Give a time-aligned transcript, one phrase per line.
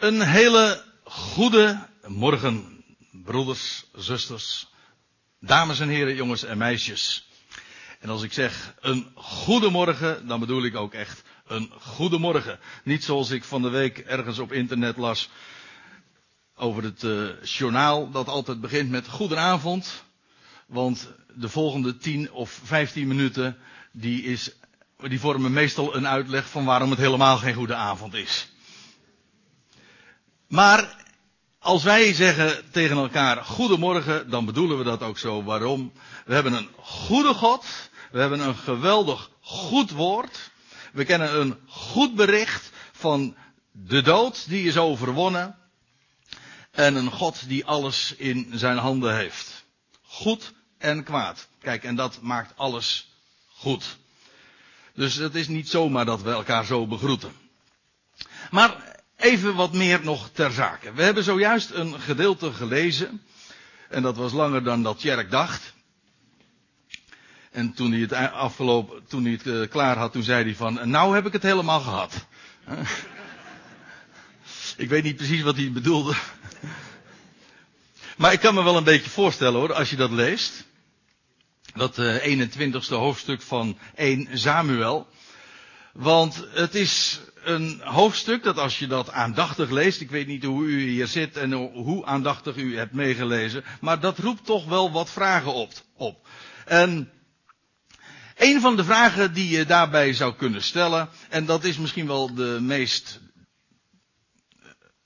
[0.00, 4.66] Een hele goede morgen, broeders, zusters,
[5.40, 7.28] dames en heren, jongens en meisjes.
[7.98, 12.58] En als ik zeg een goede morgen, dan bedoel ik ook echt een goede morgen.
[12.84, 15.30] Niet zoals ik van de week ergens op internet las
[16.56, 20.04] over het uh, journaal dat altijd begint met goedenavond.
[20.66, 23.56] Want de volgende 10 of 15 minuten
[23.92, 24.50] die, is,
[24.96, 28.49] die vormen meestal een uitleg van waarom het helemaal geen goede avond is.
[30.50, 30.96] Maar
[31.58, 35.42] als wij zeggen tegen elkaar goedemorgen, dan bedoelen we dat ook zo.
[35.42, 35.92] Waarom?
[36.24, 37.64] We hebben een goede God.
[38.10, 40.50] We hebben een geweldig goed woord.
[40.92, 43.36] We kennen een goed bericht van
[43.72, 45.56] de dood die is overwonnen.
[46.70, 49.64] En een God die alles in zijn handen heeft.
[50.02, 51.48] Goed en kwaad.
[51.60, 53.12] Kijk, en dat maakt alles
[53.48, 53.98] goed.
[54.94, 57.32] Dus het is niet zomaar dat we elkaar zo begroeten.
[58.50, 58.89] Maar
[59.20, 60.92] even wat meer nog ter zake.
[60.92, 63.22] We hebben zojuist een gedeelte gelezen.
[63.88, 65.74] En dat was langer dan dat Tjerk dacht.
[67.50, 70.90] En toen hij het afgelopen, toen hij het uh, klaar had, toen zei hij van,
[70.90, 72.26] nou heb ik het helemaal gehad.
[74.76, 76.14] ik weet niet precies wat hij bedoelde.
[78.16, 80.64] maar ik kan me wel een beetje voorstellen hoor, als je dat leest.
[81.74, 85.08] Dat uh, 21ste hoofdstuk van 1 Samuel.
[85.92, 90.64] Want het is een hoofdstuk dat als je dat aandachtig leest, ik weet niet hoe
[90.64, 95.10] u hier zit en hoe aandachtig u hebt meegelezen, maar dat roept toch wel wat
[95.10, 95.72] vragen op.
[95.96, 96.28] op.
[96.64, 97.10] En
[98.36, 102.34] een van de vragen die je daarbij zou kunnen stellen, en dat is misschien wel
[102.34, 103.20] de meest,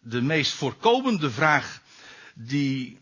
[0.00, 1.80] de meest voorkomende vraag
[2.34, 3.00] die,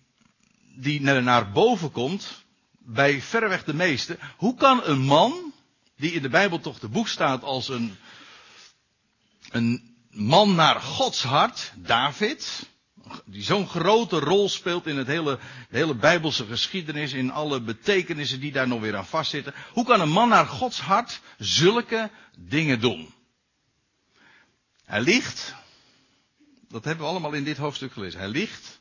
[0.76, 2.44] die naar boven komt,
[2.78, 4.18] bij verreweg de meeste.
[4.36, 5.52] Hoe kan een man,
[5.96, 7.96] die in de Bijbel toch de boek staat als een,
[9.52, 12.70] een man naar Gods hart, David,
[13.24, 15.38] die zo'n grote rol speelt in het hele,
[15.70, 19.54] de hele Bijbelse geschiedenis, in alle betekenissen die daar nog weer aan vastzitten.
[19.72, 23.14] Hoe kan een man naar Gods hart zulke dingen doen?
[24.84, 25.54] Hij liegt.
[26.68, 28.20] Dat hebben we allemaal in dit hoofdstuk gelezen.
[28.20, 28.80] Hij liegt.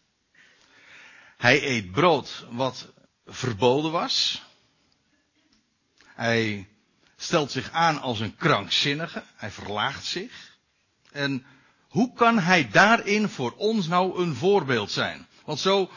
[1.38, 2.94] Hij eet brood wat
[3.26, 4.42] verboden was.
[6.06, 6.68] Hij
[7.18, 9.24] stelt zich aan als een krankzinnige.
[9.36, 10.51] Hij verlaagt zich.
[11.12, 11.46] En
[11.88, 15.28] hoe kan hij daarin voor ons nou een voorbeeld zijn?
[15.46, 15.90] Want zo,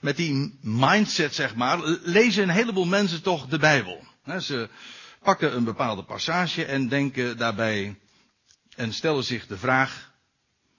[0.00, 4.04] met die mindset zeg maar, lezen een heleboel mensen toch de Bijbel.
[4.40, 4.68] Ze
[5.22, 7.98] pakken een bepaalde passage en denken daarbij
[8.76, 10.12] en stellen zich de vraag,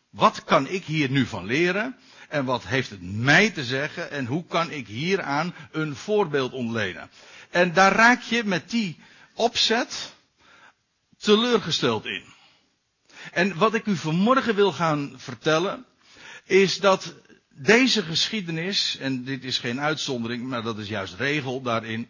[0.10, 1.98] wat kan ik hier nu van leren?
[2.30, 4.12] En wat heeft het mij te zeggen?
[4.12, 7.10] En hoe kan ik hieraan een voorbeeld ontlenen?
[7.50, 9.00] En daar raak je met die
[9.34, 10.14] opzet
[11.18, 12.24] teleurgesteld in.
[13.32, 15.86] En wat ik u vanmorgen wil gaan vertellen,
[16.44, 17.14] is dat
[17.50, 22.10] deze geschiedenis, en dit is geen uitzondering, maar dat is juist regel daarin,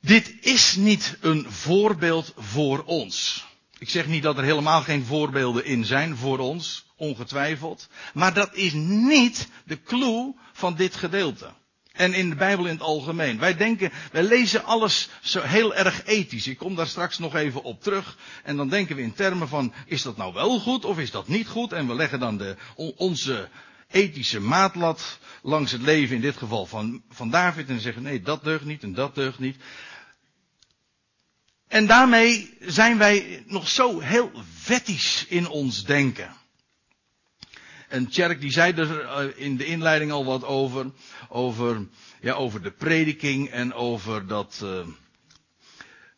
[0.00, 3.46] dit is niet een voorbeeld voor ons.
[3.78, 8.54] Ik zeg niet dat er helemaal geen voorbeelden in zijn voor ons, ongetwijfeld, maar dat
[8.54, 11.50] is niet de clue van dit gedeelte.
[11.98, 13.38] En in de Bijbel in het algemeen.
[13.38, 16.46] Wij denken, wij lezen alles zo heel erg ethisch.
[16.46, 18.16] Ik kom daar straks nog even op terug.
[18.44, 21.28] En dan denken we in termen van, is dat nou wel goed of is dat
[21.28, 21.72] niet goed?
[21.72, 22.56] En we leggen dan de,
[22.96, 23.48] onze
[23.90, 27.68] ethische maatlat langs het leven, in dit geval van, van David.
[27.68, 29.56] En zeggen, nee, dat deugt niet en dat deugt niet.
[31.68, 34.30] En daarmee zijn wij nog zo heel
[34.66, 36.36] wettisch in ons denken.
[37.88, 40.90] En Tjerk die zei er eh, in de inleiding al wat over.
[41.28, 41.86] Over,
[42.20, 44.70] ja, over de prediking en over dat, uh,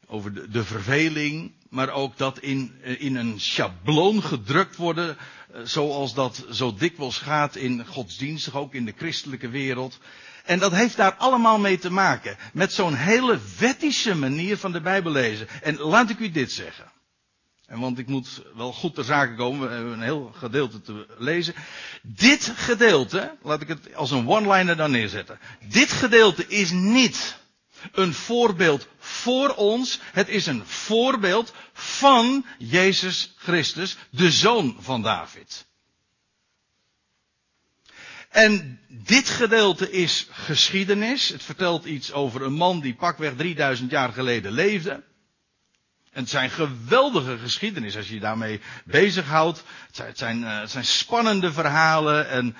[0.06, 1.52] over de, verveling.
[1.68, 5.16] Maar ook dat in, in een schabloon gedrukt worden.
[5.64, 9.98] Zoals dat zo dikwijls gaat in godsdienstig, ook in de christelijke wereld.
[10.44, 12.36] En dat heeft daar allemaal mee te maken.
[12.52, 15.48] Met zo'n hele wettische manier van de Bijbel lezen.
[15.62, 16.92] En laat ik u dit zeggen.
[17.70, 21.06] En want ik moet wel goed ter zake komen, we hebben een heel gedeelte te
[21.18, 21.54] lezen.
[22.02, 25.38] Dit gedeelte, laat ik het als een one-liner dan neerzetten.
[25.68, 27.38] Dit gedeelte is niet
[27.92, 30.00] een voorbeeld voor ons.
[30.12, 35.66] Het is een voorbeeld van Jezus Christus, de zoon van David.
[38.28, 41.28] En dit gedeelte is geschiedenis.
[41.28, 45.08] Het vertelt iets over een man die pakweg 3000 jaar geleden leefde.
[46.10, 49.64] En het zijn geweldige geschiedenis als je je daarmee bezighoudt.
[49.86, 52.56] Het zijn, het zijn, uh, het zijn spannende verhalen en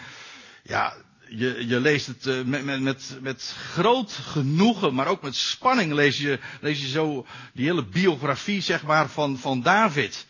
[0.62, 0.94] ja,
[1.29, 5.93] je, je leest het uh, met, met, met, met groot genoegen, maar ook met spanning
[5.93, 10.26] lees je, lees je zo die hele biografie zeg maar van, van David.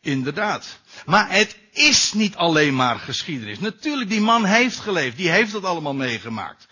[0.00, 0.80] Inderdaad.
[1.06, 3.58] Maar het is niet alleen maar geschiedenis.
[3.58, 6.66] Natuurlijk, die man heeft geleefd, die heeft het allemaal meegemaakt.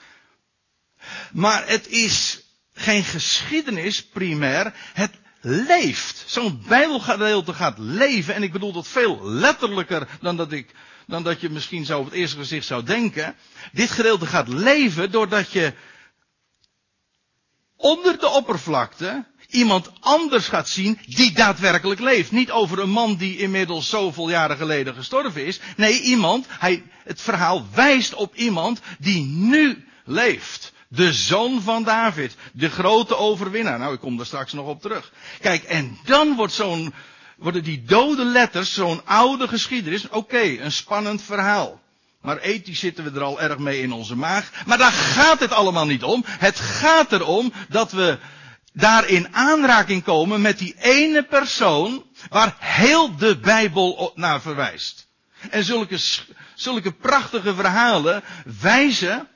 [1.33, 2.41] Maar het is
[2.75, 6.25] geen geschiedenis primair, het leeft.
[6.27, 10.75] Zo'n bijbelgedeelte gaat leven, en ik bedoel dat veel letterlijker dan dat ik,
[11.07, 13.37] dan dat je misschien zo op het eerste gezicht zou denken.
[13.73, 15.73] Dit gedeelte gaat leven doordat je
[17.77, 22.31] onder de oppervlakte iemand anders gaat zien die daadwerkelijk leeft.
[22.31, 25.61] Niet over een man die inmiddels zoveel jaren geleden gestorven is.
[25.77, 30.73] Nee, iemand, hij, het verhaal wijst op iemand die nu leeft.
[30.93, 32.37] De zoon van David.
[32.53, 33.79] De grote overwinnaar.
[33.79, 35.13] Nou, ik kom daar straks nog op terug.
[35.41, 36.95] Kijk, en dan wordt zo'n,
[37.37, 41.81] worden die dode letters, zo'n oude geschiedenis, oké, een spannend verhaal.
[42.21, 44.51] Maar ethisch zitten we er al erg mee in onze maag.
[44.67, 46.25] Maar daar gaat het allemaal niet om.
[46.27, 48.19] Het gaat erom dat we
[48.73, 55.07] daar in aanraking komen met die ene persoon waar heel de Bijbel naar verwijst.
[55.51, 55.99] En zulke,
[56.55, 58.23] zulke prachtige verhalen
[58.61, 59.29] wijzen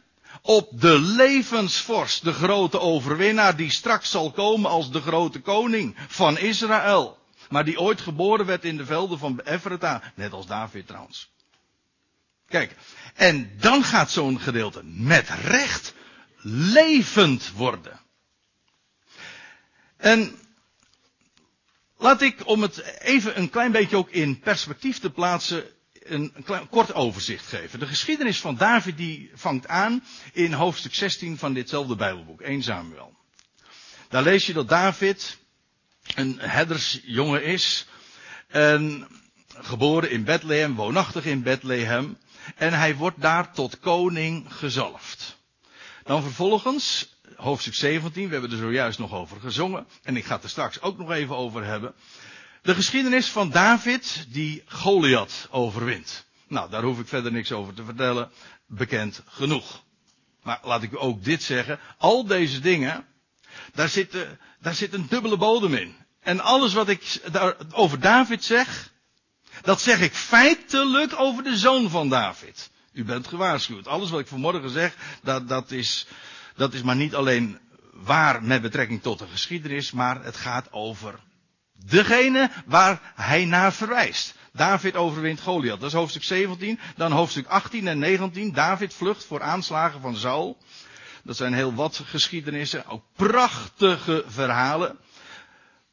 [0.46, 6.38] op de levensvorst, de grote overwinnaar die straks zal komen als de grote koning van
[6.38, 7.18] Israël.
[7.48, 11.30] Maar die ooit geboren werd in de velden van Ephrata, net als David trouwens.
[12.48, 12.74] Kijk,
[13.14, 15.94] en dan gaat zo'n gedeelte met recht
[16.42, 18.00] levend worden.
[19.96, 20.38] En
[21.96, 25.64] laat ik, om het even een klein beetje ook in perspectief te plaatsen,
[26.04, 26.34] een,
[26.70, 27.78] kort overzicht geven.
[27.78, 33.14] De geschiedenis van David die vangt aan in hoofdstuk 16 van ditzelfde Bijbelboek, 1 Samuel.
[34.08, 35.38] Daar lees je dat David
[36.14, 37.86] een herdersjongen is,
[38.48, 39.06] en
[39.48, 42.18] geboren in Bethlehem, woonachtig in Bethlehem,
[42.56, 45.38] en hij wordt daar tot koning gezalfd.
[46.04, 49.86] Dan vervolgens hoofdstuk 17, we hebben er zojuist nog over gezongen.
[50.02, 51.94] En ik ga het er straks ook nog even over hebben.
[52.64, 56.26] De geschiedenis van David die Goliath overwint.
[56.48, 58.30] Nou, daar hoef ik verder niks over te vertellen.
[58.66, 59.82] Bekend genoeg.
[60.42, 61.78] Maar laat ik u ook dit zeggen.
[61.98, 63.06] Al deze dingen,
[63.74, 64.16] daar zit,
[64.60, 65.96] daar zit een dubbele bodem in.
[66.20, 67.20] En alles wat ik
[67.70, 68.92] over David zeg,
[69.62, 72.70] dat zeg ik feitelijk over de zoon van David.
[72.92, 73.86] U bent gewaarschuwd.
[73.86, 76.06] Alles wat ik vanmorgen zeg, dat, dat is,
[76.56, 77.58] dat is maar niet alleen
[77.92, 81.20] waar met betrekking tot de geschiedenis, maar het gaat over
[81.86, 84.34] degene waar hij naar verwijst.
[84.52, 85.80] David overwint Goliath.
[85.80, 86.78] Dat is hoofdstuk 17.
[86.96, 88.52] Dan hoofdstuk 18 en 19.
[88.52, 90.58] David vlucht voor aanslagen van Saul.
[91.22, 92.86] Dat zijn heel wat geschiedenissen.
[92.86, 94.98] Ook prachtige verhalen.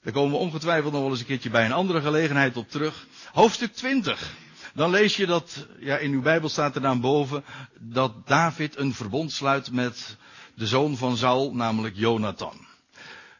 [0.04, 3.08] Daar komen we ongetwijfeld nog wel eens een keertje bij een andere gelegenheid op terug.
[3.32, 4.34] Hoofdstuk 20.
[4.74, 7.44] Dan lees je dat, ja, in uw Bijbel staat er dan boven,
[7.80, 10.18] dat David een verbond sluit met
[10.56, 12.68] de zoon van Saul, namelijk Jonathan.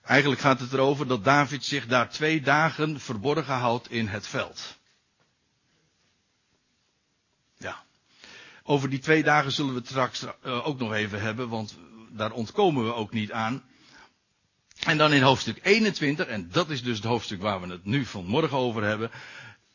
[0.04, 4.78] Eigenlijk gaat het erover dat David zich daar twee dagen verborgen houdt in het veld.
[7.58, 7.84] Ja.
[8.64, 11.78] Over die twee dagen zullen we het straks uh, ook nog even hebben, want
[12.10, 13.64] daar ontkomen we ook niet aan.
[14.86, 18.06] En dan in hoofdstuk 21, en dat is dus het hoofdstuk waar we het nu
[18.06, 19.12] vanmorgen over hebben.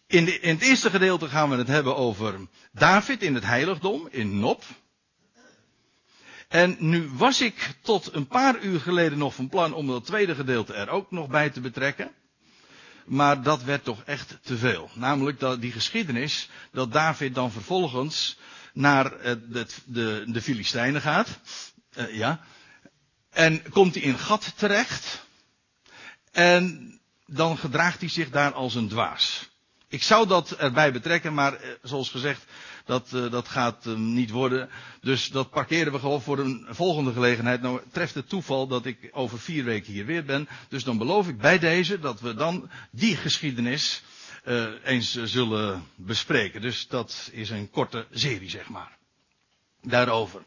[0.06, 2.40] In, in het eerste gedeelte gaan we het hebben over
[2.73, 4.64] David in het heiligdom, in Nop.
[6.48, 10.34] En nu was ik tot een paar uur geleden nog van plan om dat tweede
[10.34, 12.10] gedeelte er ook nog bij te betrekken.
[13.06, 14.90] Maar dat werd toch echt te veel.
[14.94, 18.38] Namelijk dat die geschiedenis, dat David dan vervolgens
[18.73, 19.11] naar
[19.49, 21.28] de, de, de Filistijnen gaat.
[21.99, 22.40] Uh, ja.
[23.30, 25.25] En komt hij in gat terecht.
[26.32, 26.92] En
[27.26, 29.49] dan gedraagt hij zich daar als een dwaas.
[29.88, 32.45] Ik zou dat erbij betrekken, maar eh, zoals gezegd,
[32.85, 34.69] dat, uh, dat gaat uh, niet worden.
[35.00, 37.62] Dus dat parkeren we gewoon voor een volgende gelegenheid.
[37.62, 40.49] Nou treft het toeval dat ik over vier weken hier weer ben.
[40.69, 44.02] Dus dan beloof ik bij deze dat we dan die geschiedenis
[44.45, 46.61] uh, eens zullen bespreken.
[46.61, 48.97] Dus dat is een korte serie, zeg maar.
[49.83, 50.43] Daarover.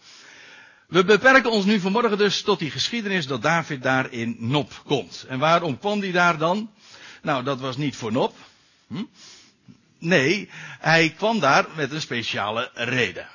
[0.88, 5.26] We beperken ons nu vanmorgen dus tot die geschiedenis dat David daar in Nop komt.
[5.28, 6.72] En waarom kwam hij daar dan?
[7.22, 8.36] Nou, dat was niet voor Nop.
[8.90, 9.04] Hm?
[10.00, 13.28] Nee, hij kwam daar met een speciale reden.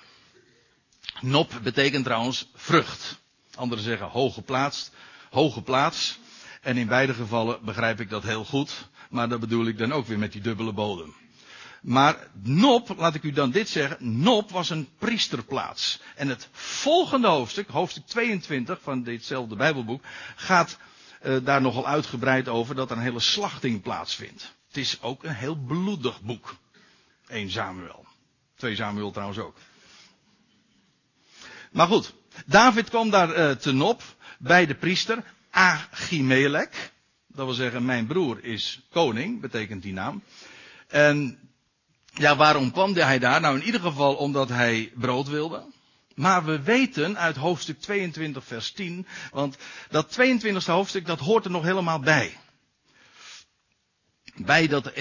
[1.20, 3.22] Nop betekent trouwens vrucht.
[3.54, 4.90] Anderen zeggen hoge plaats,
[5.30, 6.18] hoge plaats.
[6.60, 8.88] En in beide gevallen begrijp ik dat heel goed.
[9.10, 11.14] Maar dat bedoel ik dan ook weer met die dubbele bodem.
[11.82, 16.00] Maar Nop, laat ik u dan dit zeggen, Nop was een priesterplaats.
[16.14, 20.02] En het volgende hoofdstuk, hoofdstuk 22 van ditzelfde Bijbelboek,
[20.36, 20.78] gaat
[21.22, 24.54] uh, daar nogal uitgebreid over dat er een hele slachting plaatsvindt.
[24.74, 26.56] Het is ook een heel bloedig boek.
[27.26, 28.06] 1 Samuel.
[28.56, 29.56] 2 Samuel trouwens ook.
[31.72, 32.14] Maar goed,
[32.46, 34.02] David kwam daar uh, te Nop
[34.38, 36.92] bij de priester Achimelech.
[37.26, 40.22] Dat wil zeggen, mijn broer is koning, betekent die naam.
[40.88, 41.38] En
[42.14, 43.40] ja, waarom kwam hij daar?
[43.40, 45.64] Nou, in ieder geval omdat hij brood wilde.
[46.14, 49.56] Maar we weten uit hoofdstuk 22 vers 10, want
[49.90, 52.36] dat 22e hoofdstuk dat hoort er nog helemaal bij.
[54.36, 54.94] Bij dat 21e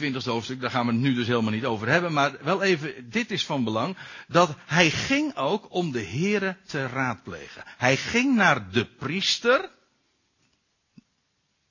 [0.00, 3.10] eh, hoofdstuk, daar gaan we het nu dus helemaal niet over hebben, maar wel even,
[3.10, 3.96] dit is van belang,
[4.28, 7.62] dat hij ging ook om de Here te raadplegen.
[7.66, 9.70] Hij ging naar de priester,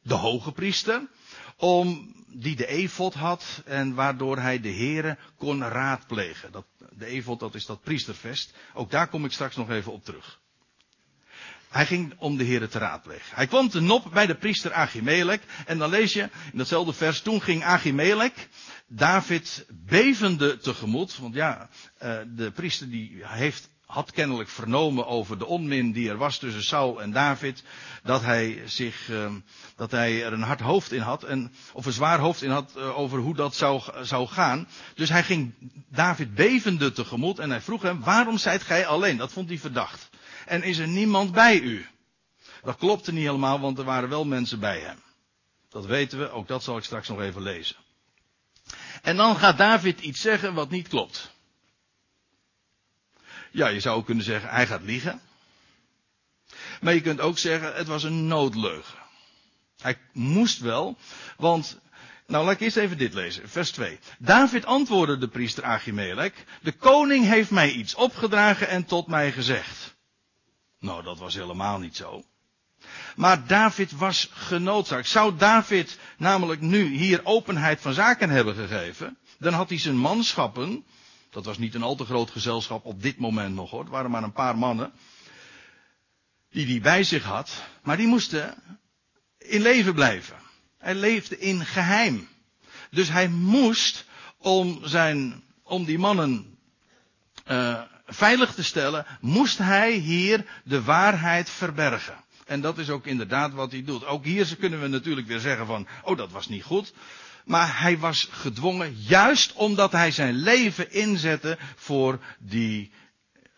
[0.02, 1.02] de hoge priester,
[1.58, 6.52] om die de efot had en waardoor hij de Here kon raadplegen.
[6.52, 6.66] Dat,
[6.98, 8.54] de efot, dat is dat priestervest.
[8.74, 10.40] Ook daar kom ik straks nog even op terug.
[11.70, 13.36] Hij ging om de Here te raadplegen.
[13.36, 15.40] Hij kwam te Nop bij de priester Achimelech.
[15.66, 17.22] En dan lees je in datzelfde vers.
[17.22, 18.48] Toen ging Achimelech
[18.88, 21.18] David bevende tegemoet.
[21.18, 26.18] Want ja, eh, de priester die heeft had kennelijk vernomen over de onmin die er
[26.18, 27.64] was tussen Saul en David.
[28.04, 29.32] Dat hij zich, uh,
[29.76, 31.24] dat hij er een hard hoofd in had.
[31.24, 34.68] En, of een zwaar hoofd in had uh, over hoe dat zou, zou gaan.
[34.96, 35.54] Dus hij ging
[35.90, 39.18] David bevende tegemoet en hij vroeg hem, waarom zijt gij alleen?
[39.18, 40.10] Dat vond hij verdacht.
[40.48, 41.86] En is er niemand bij u?
[42.64, 45.02] Dat klopte niet helemaal, want er waren wel mensen bij hem.
[45.70, 47.76] Dat weten we, ook dat zal ik straks nog even lezen.
[49.02, 51.32] En dan gaat David iets zeggen wat niet klopt.
[53.52, 55.22] Ja, je zou kunnen zeggen, hij gaat liegen.
[56.82, 59.00] Maar je kunt ook zeggen, het was een noodleugen.
[59.82, 60.98] Hij moest wel,
[61.38, 61.80] want,
[62.28, 64.00] nou laat ik eerst even dit lezen, vers 2.
[64.20, 69.96] David antwoordde de priester Achimelech, de koning heeft mij iets opgedragen en tot mij gezegd.
[70.80, 72.24] Nou, dat was helemaal niet zo.
[73.16, 75.08] Maar David was genoodzaakt.
[75.08, 80.86] Zou David namelijk nu hier openheid van zaken hebben gegeven, dan had hij zijn manschappen
[81.38, 83.80] dat was niet een al te groot gezelschap op dit moment nog hoor.
[83.80, 84.92] Het waren maar een paar mannen.
[86.50, 87.64] Die die bij zich had.
[87.84, 88.56] Maar die moesten
[89.38, 90.36] in leven blijven.
[90.78, 92.28] Hij leefde in geheim.
[92.92, 94.06] Dus hij moest
[94.38, 96.58] om zijn, om die mannen
[97.48, 102.24] uh, veilig te stellen, moest hij hier de waarheid verbergen.
[102.46, 104.06] En dat is ook inderdaad wat hij doet.
[104.06, 106.94] Ook hier kunnen we natuurlijk weer zeggen van, oh dat was niet goed.
[107.46, 112.92] Maar hij was gedwongen, juist omdat hij zijn leven inzette voor die,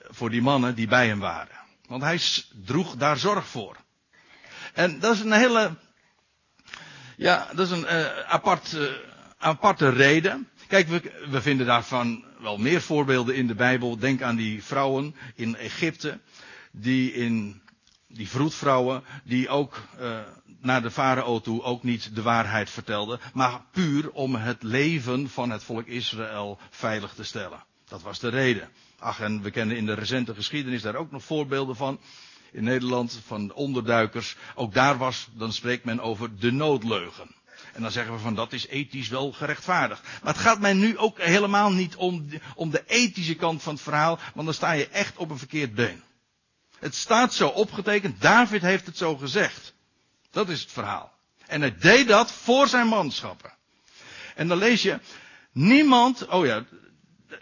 [0.09, 1.55] voor die mannen die bij hem waren.
[1.87, 2.19] Want hij
[2.65, 3.75] droeg daar zorg voor.
[4.73, 5.75] En dat is een hele,
[7.17, 8.89] ja, dat is een uh, apart, uh,
[9.37, 10.49] aparte reden.
[10.69, 13.97] Kijk, we, we vinden daarvan wel meer voorbeelden in de Bijbel.
[13.97, 16.19] Denk aan die vrouwen in Egypte,
[16.71, 17.61] die in
[18.07, 20.19] die vroedvrouwen, die ook uh,
[20.61, 25.49] naar de farao toe ook niet de waarheid vertelden, maar puur om het leven van
[25.49, 27.63] het volk Israël veilig te stellen.
[27.87, 28.69] Dat was de reden.
[28.99, 31.99] Ach, en we kennen in de recente geschiedenis daar ook nog voorbeelden van.
[32.51, 34.35] In Nederland van onderduikers.
[34.55, 37.37] Ook daar was, dan spreekt men over de noodleugen.
[37.73, 40.01] En dan zeggen we van dat is ethisch wel gerechtvaardigd.
[40.23, 43.83] Maar het gaat mij nu ook helemaal niet om om de ethische kant van het
[43.83, 46.03] verhaal, want dan sta je echt op een verkeerd been.
[46.79, 49.73] Het staat zo opgetekend, David heeft het zo gezegd.
[50.31, 51.11] Dat is het verhaal.
[51.47, 53.53] En hij deed dat voor zijn manschappen.
[54.35, 54.99] En dan lees je,
[55.51, 56.65] niemand, oh ja,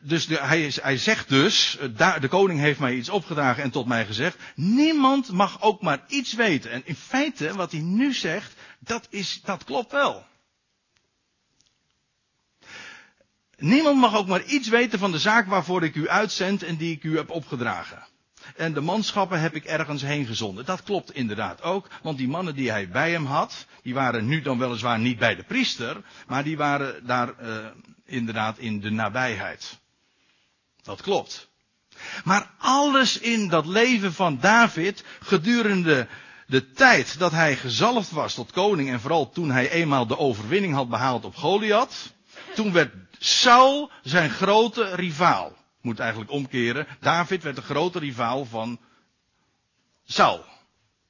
[0.01, 1.77] dus hij, hij zegt dus,
[2.19, 6.33] de koning heeft mij iets opgedragen en tot mij gezegd, niemand mag ook maar iets
[6.33, 6.71] weten.
[6.71, 10.25] En in feite, wat hij nu zegt, dat, is, dat klopt wel.
[13.57, 16.95] Niemand mag ook maar iets weten van de zaak waarvoor ik u uitzend en die
[16.95, 18.07] ik u heb opgedragen.
[18.55, 20.65] En de manschappen heb ik ergens heen gezonden.
[20.65, 24.41] Dat klopt inderdaad ook, want die mannen die hij bij hem had, die waren nu
[24.41, 27.65] dan weliswaar niet bij de priester, maar die waren daar uh,
[28.05, 29.79] inderdaad in de nabijheid.
[30.83, 31.49] Dat klopt.
[32.23, 36.07] Maar alles in dat leven van David gedurende
[36.47, 40.73] de tijd dat hij gezalfd was tot koning en vooral toen hij eenmaal de overwinning
[40.73, 42.13] had behaald op Goliath,
[42.55, 45.55] toen werd Saul zijn grote rivaal
[45.87, 46.87] moet eigenlijk omkeren.
[46.99, 48.79] David werd de grote rivaal van
[50.05, 50.45] Saul.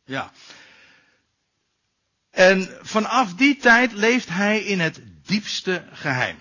[0.06, 0.32] Ja.
[2.32, 6.38] En vanaf die tijd leeft hij in het diepste geheim.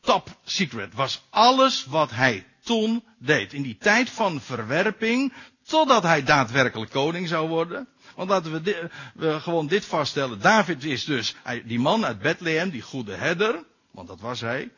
[0.00, 3.52] Top secret was alles wat hij toen deed.
[3.52, 5.32] In die tijd van verwerping,
[5.62, 7.88] totdat hij daadwerkelijk koning zou worden.
[8.14, 10.40] Want laten we, we gewoon dit vaststellen.
[10.40, 13.64] David is dus die man uit Bethlehem, die goede herder.
[13.90, 14.70] Want dat was hij.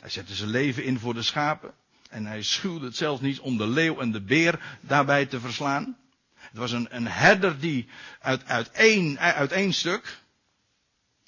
[0.00, 1.74] Hij zette zijn leven in voor de schapen.
[2.10, 5.96] En hij schuwde het zelfs niet om de leeuw en de beer daarbij te verslaan.
[6.34, 7.88] Het was een, een herder die
[8.20, 10.22] uit, uit, één, uit één stuk,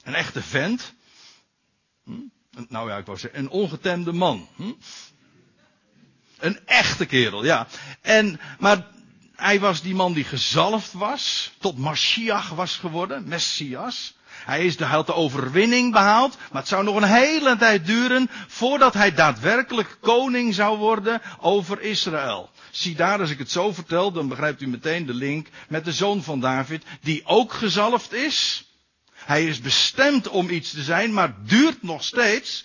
[0.02, 0.94] een echte vent,
[2.04, 2.12] hm?
[2.68, 4.48] nou ja, ik wou zeggen, een ongetemde man.
[4.56, 4.72] Hm?
[6.38, 7.66] Een echte kerel, ja.
[8.00, 8.86] En, maar
[9.34, 14.16] hij was die man die gezalfd was, tot Mashiach was geworden, Messias.
[14.44, 18.30] Hij, is de, had de overwinning behaald, maar het zou nog een hele tijd duren
[18.46, 22.50] voordat hij daadwerkelijk koning zou worden over Israël.
[22.70, 25.92] Zie daar, als ik het zo vertel, dan begrijpt u meteen de link met de
[25.92, 28.66] zoon van David, die ook gezalfd is.
[29.12, 32.64] Hij is bestemd om iets te zijn, maar duurt nog steeds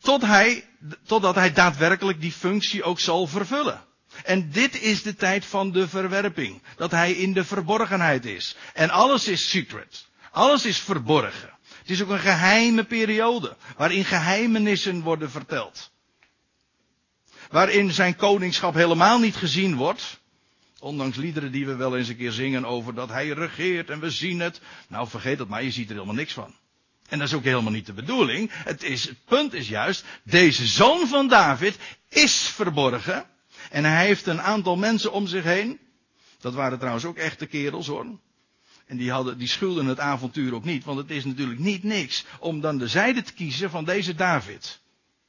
[0.00, 0.64] tot hij,
[1.06, 3.84] totdat hij daadwerkelijk die functie ook zal vervullen.
[4.24, 6.62] En dit is de tijd van de verwerping.
[6.76, 8.56] Dat hij in de verborgenheid is.
[8.74, 10.08] En alles is secret.
[10.30, 11.58] Alles is verborgen.
[11.78, 13.56] Het is ook een geheime periode.
[13.76, 15.90] Waarin geheimenissen worden verteld.
[17.50, 20.20] Waarin zijn koningschap helemaal niet gezien wordt.
[20.80, 24.10] Ondanks liederen die we wel eens een keer zingen over dat hij regeert en we
[24.10, 24.60] zien het.
[24.88, 26.54] Nou vergeet het maar, je ziet er helemaal niks van.
[27.08, 28.50] En dat is ook helemaal niet de bedoeling.
[28.52, 31.76] Het, is, het punt is juist, deze zoon van David
[32.08, 33.24] is verborgen.
[33.70, 35.78] En hij heeft een aantal mensen om zich heen.
[36.40, 38.06] Dat waren trouwens ook echte kerels hoor.
[38.90, 42.24] En die, hadden, die schulden het avontuur ook niet, want het is natuurlijk niet niks
[42.38, 44.80] om dan de zijde te kiezen van deze David.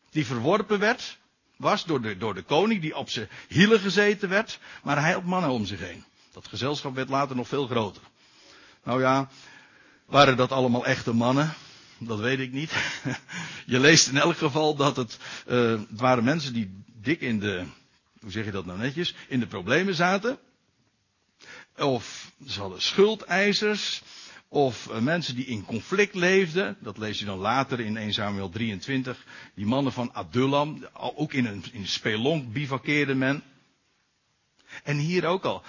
[0.10, 1.18] Die verworpen werd,
[1.58, 5.24] was door de, door de koning, die op zijn hielen gezeten werd, maar hij had
[5.24, 6.04] mannen om zich heen.
[6.32, 8.02] Dat gezelschap werd later nog veel groter.
[8.84, 9.30] Nou ja,
[10.06, 11.54] waren dat allemaal echte mannen?
[11.98, 12.72] Dat weet ik niet.
[13.66, 17.66] Je leest in elk geval dat het, uh, het waren mensen die dik in de,
[18.20, 20.40] hoe zeg je dat nou netjes, in de problemen zaten.
[21.78, 24.02] Of ze hadden schuldeisers.
[24.48, 26.78] Of uh, mensen die in conflict leefden.
[26.80, 29.26] Dat lees je dan later in 1 Samuel 23.
[29.56, 30.88] Die mannen van Adullam.
[30.94, 33.44] Ook in een, in een spelonk bivakkeerde men.
[34.84, 35.64] En hier ook al.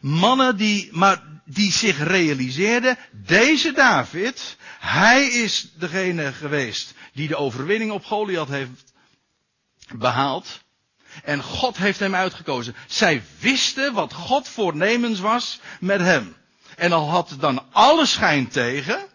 [0.00, 7.90] Mannen die, maar die zich realiseerden, deze David, hij is degene geweest die de overwinning
[7.90, 8.92] op Goliath heeft
[9.94, 10.64] behaald.
[11.24, 12.76] En God heeft hem uitgekozen.
[12.86, 16.36] Zij wisten wat God voornemens was met hem.
[16.76, 19.06] En al had dan alle schijn tegen.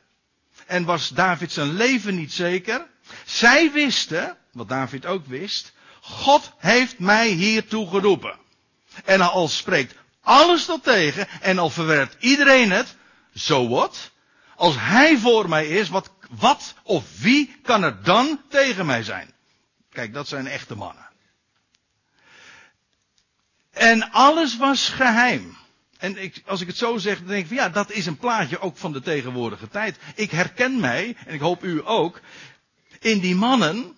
[0.66, 2.86] En was David zijn leven niet zeker.
[3.26, 5.74] Zij wisten, wat David ook wist.
[6.02, 8.40] God heeft mij hiertoe geroepen.
[9.06, 11.28] En al spreekt alles dat tegen.
[11.42, 12.96] En al verwerpt iedereen het.
[13.34, 14.12] Zo wat?
[14.56, 19.34] Als hij voor mij is, wat, wat of wie kan er dan tegen mij zijn?
[19.92, 21.11] Kijk, dat zijn echte mannen.
[23.72, 25.58] En alles was geheim.
[25.98, 28.18] En ik, als ik het zo zeg, dan denk ik van ja, dat is een
[28.18, 29.98] plaatje ook van de tegenwoordige tijd.
[30.16, 32.22] Ik herken mij, en ik hoop u ook,
[33.00, 33.96] in die mannen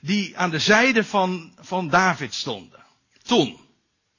[0.00, 2.84] die aan de zijde van, van David stonden.
[3.22, 3.58] Toen.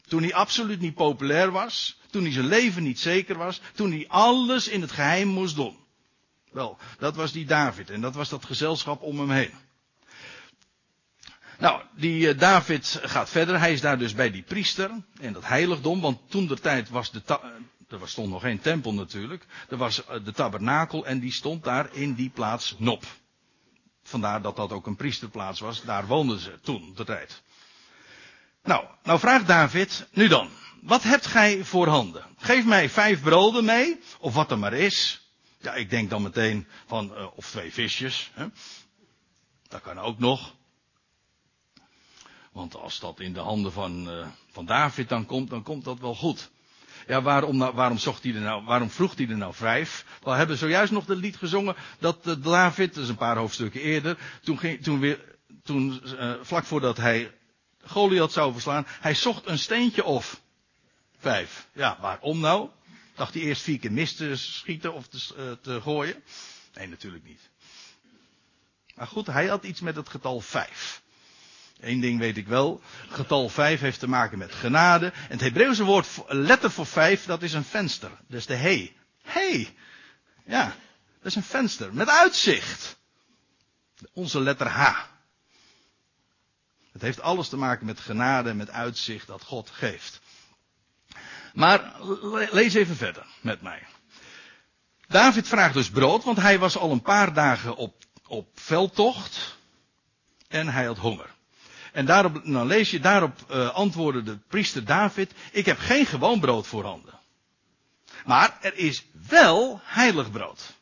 [0.07, 1.99] Toen hij absoluut niet populair was.
[2.09, 3.61] Toen hij zijn leven niet zeker was.
[3.73, 5.77] Toen hij alles in het geheim moest doen.
[6.51, 9.53] Wel, dat was die David en dat was dat gezelschap om hem heen.
[11.59, 13.59] Nou, die uh, David gaat verder.
[13.59, 16.01] Hij is daar dus bij die priester in dat heiligdom.
[16.01, 17.23] Want toen de tijd was de.
[17.23, 17.41] Ta-
[17.89, 19.45] er stond nog geen tempel natuurlijk.
[19.69, 23.03] Er was uh, de tabernakel en die stond daar in die plaats Nop.
[24.03, 25.83] Vandaar dat dat ook een priesterplaats was.
[25.83, 27.41] Daar woonden ze toen de tijd.
[28.63, 30.49] Nou, nou vraagt David, nu dan,
[30.81, 32.23] wat hebt gij voor handen?
[32.37, 35.27] Geef mij vijf broden mee, of wat er maar is.
[35.61, 38.31] Ja, ik denk dan meteen van, of twee visjes.
[38.33, 38.45] Hè?
[39.67, 40.53] Dat kan ook nog.
[42.51, 45.99] Want als dat in de handen van, uh, van David dan komt, dan komt dat
[45.99, 46.49] wel goed.
[47.07, 50.05] Ja, waarom, nou, waarom, zocht hij er nou, waarom vroeg hij er nou vijf?
[50.23, 53.81] We hebben zojuist nog het lied gezongen dat uh, David, dat is een paar hoofdstukken
[53.81, 57.31] eerder, toen, toen, weer, toen uh, vlak voordat hij
[57.83, 60.41] Goliath zou verslaan, hij zocht een steentje of
[61.17, 61.67] vijf.
[61.73, 62.69] Ja, waarom nou?
[63.15, 66.23] Dacht hij eerst vier keer mis te schieten of te, te gooien?
[66.73, 67.49] Nee, natuurlijk niet.
[68.95, 71.01] Maar goed, hij had iets met het getal vijf.
[71.79, 72.81] Eén ding weet ik wel.
[73.09, 75.05] Getal 5 heeft te maken met genade.
[75.05, 78.11] En het Hebreeuwse woord, letter voor 5, dat is een venster.
[78.27, 78.95] Dus de he.
[79.21, 79.75] Hey.
[80.45, 80.65] Ja,
[81.17, 81.93] dat is een venster.
[81.93, 82.97] Met uitzicht.
[84.13, 85.03] Onze letter H.
[86.91, 90.21] Het heeft alles te maken met genade en met uitzicht dat God geeft.
[91.53, 91.95] Maar
[92.51, 93.87] lees even verder met mij.
[95.07, 99.57] David vraagt dus brood, want hij was al een paar dagen op, op veldtocht.
[100.47, 101.37] En hij had honger.
[101.91, 106.39] En daarop, nou lees je, daarop uh, antwoordde de priester David, ik heb geen gewoon
[106.39, 107.19] brood voorhanden.
[108.25, 110.77] Maar er is wel heilig brood.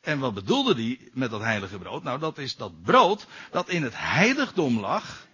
[0.00, 2.02] En wat bedoelde hij met dat heilige brood?
[2.02, 5.26] Nou, dat is dat brood dat in het heiligdom lag.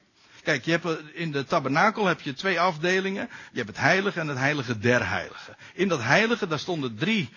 [0.42, 3.28] Kijk, je hebt in de tabernakel heb je twee afdelingen.
[3.52, 5.56] Je hebt het heilige en het heilige der heiligen.
[5.74, 7.28] In dat heilige, daar stonden drie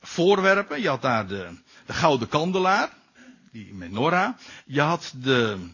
[0.00, 0.80] voorwerpen.
[0.80, 2.90] Je had daar de, de gouden kandelaar,
[3.52, 4.36] die menorah.
[4.66, 5.68] Je had de,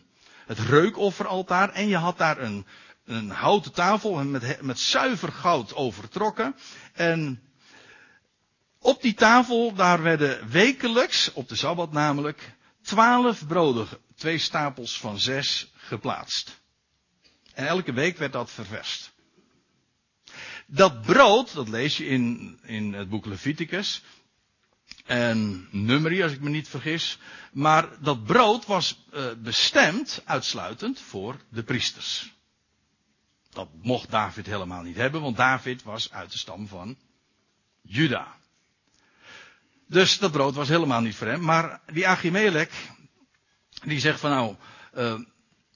[0.48, 2.66] het reukofferaltaar en je had daar een,
[3.04, 6.54] een houten tafel met, met zuiver goud overtrokken.
[6.92, 7.48] En
[8.80, 15.18] Op die tafel, daar werden wekelijks, op de Sabbat namelijk, twaalf broden, twee stapels van
[15.18, 16.60] zes, geplaatst.
[17.54, 19.12] En elke week werd dat ververst.
[20.66, 24.02] Dat brood, dat lees je in, in het boek Leviticus.
[25.08, 27.18] En Numeri, als ik me niet vergis.
[27.52, 32.32] Maar dat brood was uh, bestemd uitsluitend voor de priesters.
[33.50, 36.96] Dat mocht David helemaal niet hebben, want David was uit de stam van
[37.82, 38.36] Juda.
[39.86, 41.40] Dus dat brood was helemaal niet voor hem.
[41.40, 42.70] Maar die Achimelech,
[43.84, 44.56] die zegt van nou,
[44.96, 45.20] uh,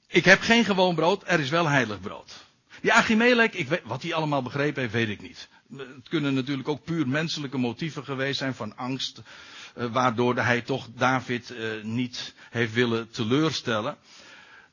[0.07, 2.45] ik heb geen gewoon brood, er is wel heilig brood.
[2.81, 5.49] Die Achimelech, ik weet, wat hij allemaal begrepen heeft, weet ik niet.
[5.77, 9.23] Het kunnen natuurlijk ook puur menselijke motieven geweest zijn van angst,
[9.77, 13.97] uh, waardoor hij toch David uh, niet heeft willen teleurstellen.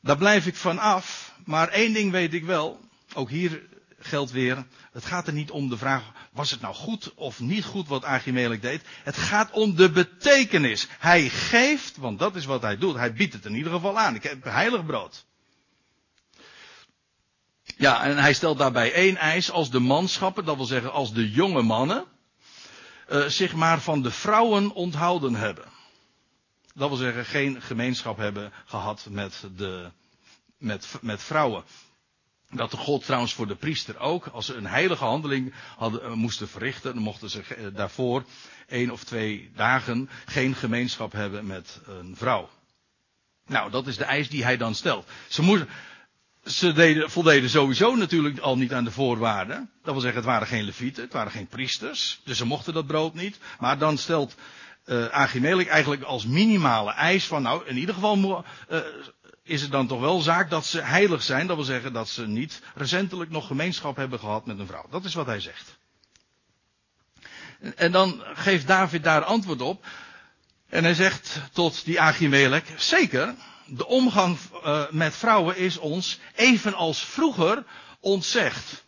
[0.01, 2.79] Daar blijf ik van af, maar één ding weet ik wel,
[3.13, 3.62] ook hier
[3.99, 7.65] geldt weer, het gaat er niet om de vraag, was het nou goed of niet
[7.65, 8.81] goed wat Achimelech deed?
[9.03, 10.88] Het gaat om de betekenis.
[10.99, 14.15] Hij geeft, want dat is wat hij doet, hij biedt het in ieder geval aan.
[14.15, 15.25] Ik heb heilig brood.
[17.80, 21.32] Ja, en hij stelt daarbij één eis als de manschappen, dat wil zeggen als de
[21.32, 22.06] jonge mannen,
[23.10, 25.65] uh, zich maar van de vrouwen onthouden hebben.
[26.74, 29.92] Dat wil zeggen geen gemeenschap hebben gehad met de,
[30.58, 31.63] met, met vrouwen.
[32.50, 36.50] Dat God trouwens voor de priester ook, als ze een heilige handeling hadden, uh, moesten
[36.50, 38.24] verrichten, dan mochten ze uh, daarvoor
[38.68, 42.50] één of twee dagen geen gemeenschap hebben met een vrouw.
[43.46, 45.08] Nou, dat is de eis die hij dan stelt.
[45.28, 45.70] Ze moesten,
[46.45, 49.69] ze deden, voldeden sowieso natuurlijk al niet aan de voorwaarden.
[49.84, 52.21] Dat wil zeggen, het waren geen levieten, het waren geen priesters.
[52.23, 53.38] Dus ze mochten dat brood niet.
[53.60, 54.36] Maar dan stelt
[54.86, 58.80] uh, Achimelech eigenlijk als minimale eis van, nou, in ieder geval uh,
[59.43, 61.47] is het dan toch wel zaak dat ze heilig zijn.
[61.47, 64.86] Dat wil zeggen dat ze niet recentelijk nog gemeenschap hebben gehad met een vrouw.
[64.89, 65.78] Dat is wat hij zegt.
[67.75, 69.86] En dan geeft David daar antwoord op.
[70.69, 73.36] En hij zegt tot die Achimelech, zeker,
[73.71, 77.63] de omgang uh, met vrouwen is ons evenals vroeger
[77.99, 78.84] ontzegd.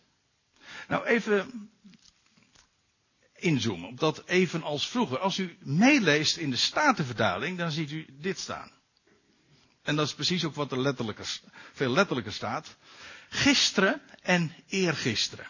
[0.88, 1.70] Nou, even
[3.34, 5.18] inzoomen op dat evenals vroeger.
[5.18, 8.70] Als u meeleest in de Statenvertaling, dan ziet u dit staan.
[9.82, 11.40] En dat is precies ook wat er letterlijker,
[11.72, 12.76] veel letterlijker staat.
[13.28, 15.46] Gisteren en eergisteren.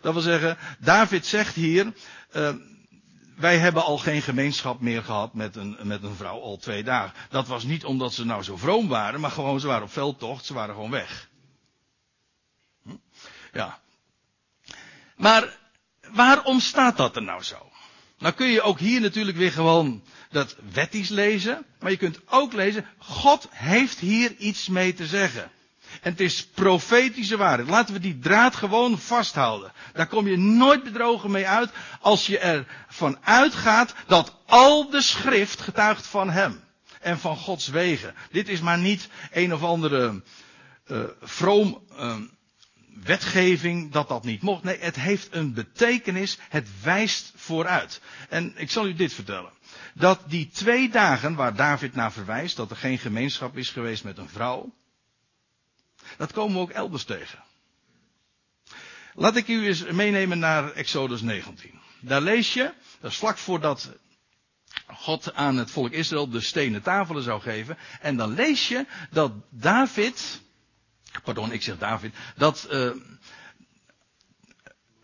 [0.00, 1.92] Dat wil zeggen, David zegt hier,
[2.36, 2.54] uh,
[3.40, 7.12] wij hebben al geen gemeenschap meer gehad met een, met een vrouw al twee dagen.
[7.28, 10.44] Dat was niet omdat ze nou zo vroom waren, maar gewoon ze waren op veldtocht,
[10.44, 11.28] ze waren gewoon weg.
[12.82, 12.96] Hm?
[13.52, 13.80] Ja.
[15.16, 15.58] Maar
[16.12, 17.70] waarom staat dat er nou zo?
[18.18, 22.52] Nou kun je ook hier natuurlijk weer gewoon dat wettisch lezen, maar je kunt ook
[22.52, 25.50] lezen, God heeft hier iets mee te zeggen.
[26.02, 27.68] En het is profetische waarheid.
[27.68, 29.72] Laten we die draad gewoon vasthouden.
[29.92, 35.60] Daar kom je nooit bedrogen mee uit als je ervan uitgaat dat al de schrift
[35.60, 36.60] getuigt van hem.
[37.00, 38.14] En van Gods wegen.
[38.30, 40.22] Dit is maar niet een of andere
[40.86, 42.16] uh, vroom uh,
[43.04, 44.62] wetgeving dat dat niet mocht.
[44.62, 46.38] Nee, het heeft een betekenis.
[46.48, 48.00] Het wijst vooruit.
[48.28, 49.50] En ik zal u dit vertellen.
[49.94, 54.18] Dat die twee dagen waar David naar verwijst, dat er geen gemeenschap is geweest met
[54.18, 54.72] een vrouw.
[56.16, 57.38] Dat komen we ook elders tegen.
[59.14, 61.80] Laat ik u eens meenemen naar Exodus 19.
[62.00, 63.90] Daar lees je, dat is vlak voordat
[64.86, 67.78] God aan het volk Israël de stenen tafelen zou geven.
[68.00, 70.40] En dan lees je dat David,
[71.24, 72.90] pardon, ik zeg David, dat uh,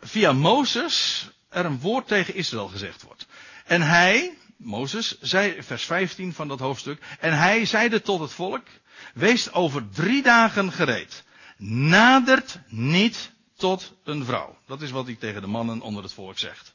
[0.00, 3.26] via Mozes er een woord tegen Israël gezegd wordt.
[3.64, 8.66] En hij, Mozes, zei, vers 15 van dat hoofdstuk, en hij zeide tot het volk,
[9.14, 11.24] Wees over drie dagen gereed.
[11.58, 14.58] Nadert niet tot een vrouw.
[14.66, 16.74] Dat is wat hij tegen de mannen onder het volk zegt.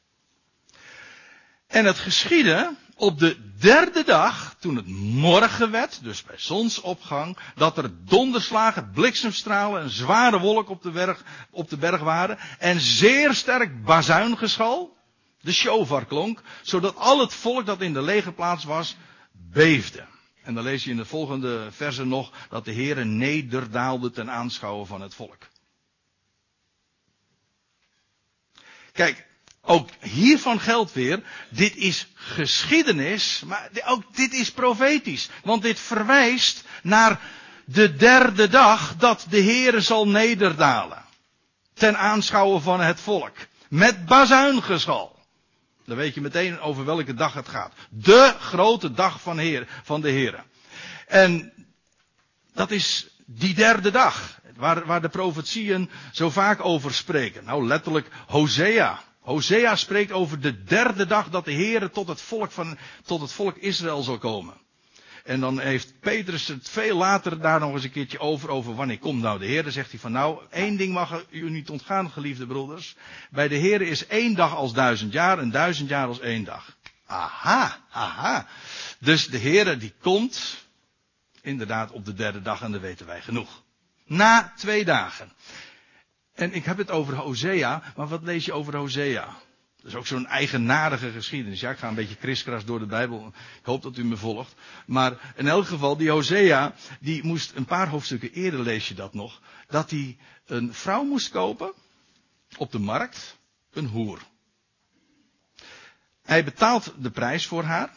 [1.68, 7.78] En het geschiedde op de derde dag, toen het morgen werd, dus bij zonsopgang, dat
[7.78, 13.34] er donderslagen, bliksemstralen en zware wolk op de, berg, op de berg waren en zeer
[13.34, 14.98] sterk bazuingeschal,
[15.42, 18.96] de shofar klonk, zodat al het volk dat in de legerplaats was,
[19.32, 20.06] beefde.
[20.44, 24.88] En dan lees je in de volgende verse nog dat de Heere nederdaalde ten aanschouwen
[24.88, 25.48] van het volk.
[28.92, 29.26] Kijk,
[29.62, 35.30] ook hiervan geldt weer, dit is geschiedenis, maar ook dit is profetisch.
[35.44, 37.22] Want dit verwijst naar
[37.66, 41.06] de derde dag dat de Heere zal nederdalen.
[41.74, 43.36] Ten aanschouwen van het volk.
[43.70, 45.11] Met bazuingeschal.
[45.92, 47.74] Dan weet je meteen over welke dag het gaat.
[47.90, 50.44] De grote dag van, van de Heer.
[51.08, 51.54] En
[52.54, 54.40] dat is die derde dag.
[54.56, 57.46] Waar, waar de profetieën zo vaak over spreken.
[57.46, 59.04] Nou, letterlijk Hosea.
[59.20, 62.52] Hosea spreekt over de derde dag dat de Heer tot het volk
[63.06, 64.54] tot het volk Israël zal komen.
[65.24, 69.00] En dan heeft Petrus het veel later daar nog eens een keertje over, over wanneer
[69.00, 69.64] komt nou de Heer.
[69.64, 72.96] Dan zegt hij van nou, één ding mag u niet ontgaan, geliefde broeders.
[73.30, 76.78] Bij de Heer is één dag als duizend jaar en duizend jaar als één dag.
[77.06, 78.48] Aha, aha.
[79.00, 80.66] Dus de Heer die komt,
[81.42, 83.64] inderdaad op de derde dag en dat weten wij genoeg.
[84.06, 85.32] Na twee dagen.
[86.34, 89.36] En ik heb het over Hosea, maar wat lees je over Hosea?
[89.82, 91.60] Dat is ook zo'n eigenaardige geschiedenis.
[91.60, 93.28] Ja, ik ga een beetje kriskras door de Bijbel.
[93.28, 94.56] Ik hoop dat u me volgt.
[94.86, 99.14] Maar in elk geval, die Hosea, die moest een paar hoofdstukken eerder lees je dat
[99.14, 99.42] nog.
[99.68, 101.74] Dat hij een vrouw moest kopen.
[102.58, 103.40] Op de markt.
[103.72, 104.22] Een hoer.
[106.22, 107.94] Hij betaalt de prijs voor haar.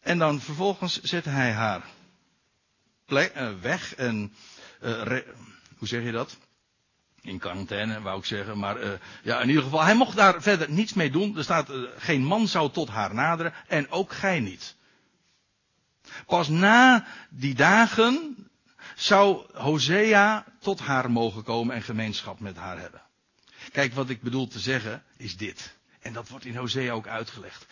[0.00, 1.84] En dan vervolgens zette hij haar
[3.08, 4.34] uh, weg en
[4.80, 5.34] re,
[5.76, 6.36] hoe zeg je dat?
[7.22, 8.58] In quarantaine, wou ik zeggen.
[8.58, 8.90] Maar uh,
[9.22, 11.36] ja, in ieder geval, hij mocht daar verder niets mee doen.
[11.36, 13.52] Er staat, uh, geen man zou tot haar naderen.
[13.66, 14.76] En ook gij niet.
[16.26, 18.36] Pas na die dagen
[18.94, 23.02] zou Hosea tot haar mogen komen en gemeenschap met haar hebben.
[23.72, 25.76] Kijk, wat ik bedoel te zeggen is dit.
[26.00, 27.66] En dat wordt in Hosea ook uitgelegd.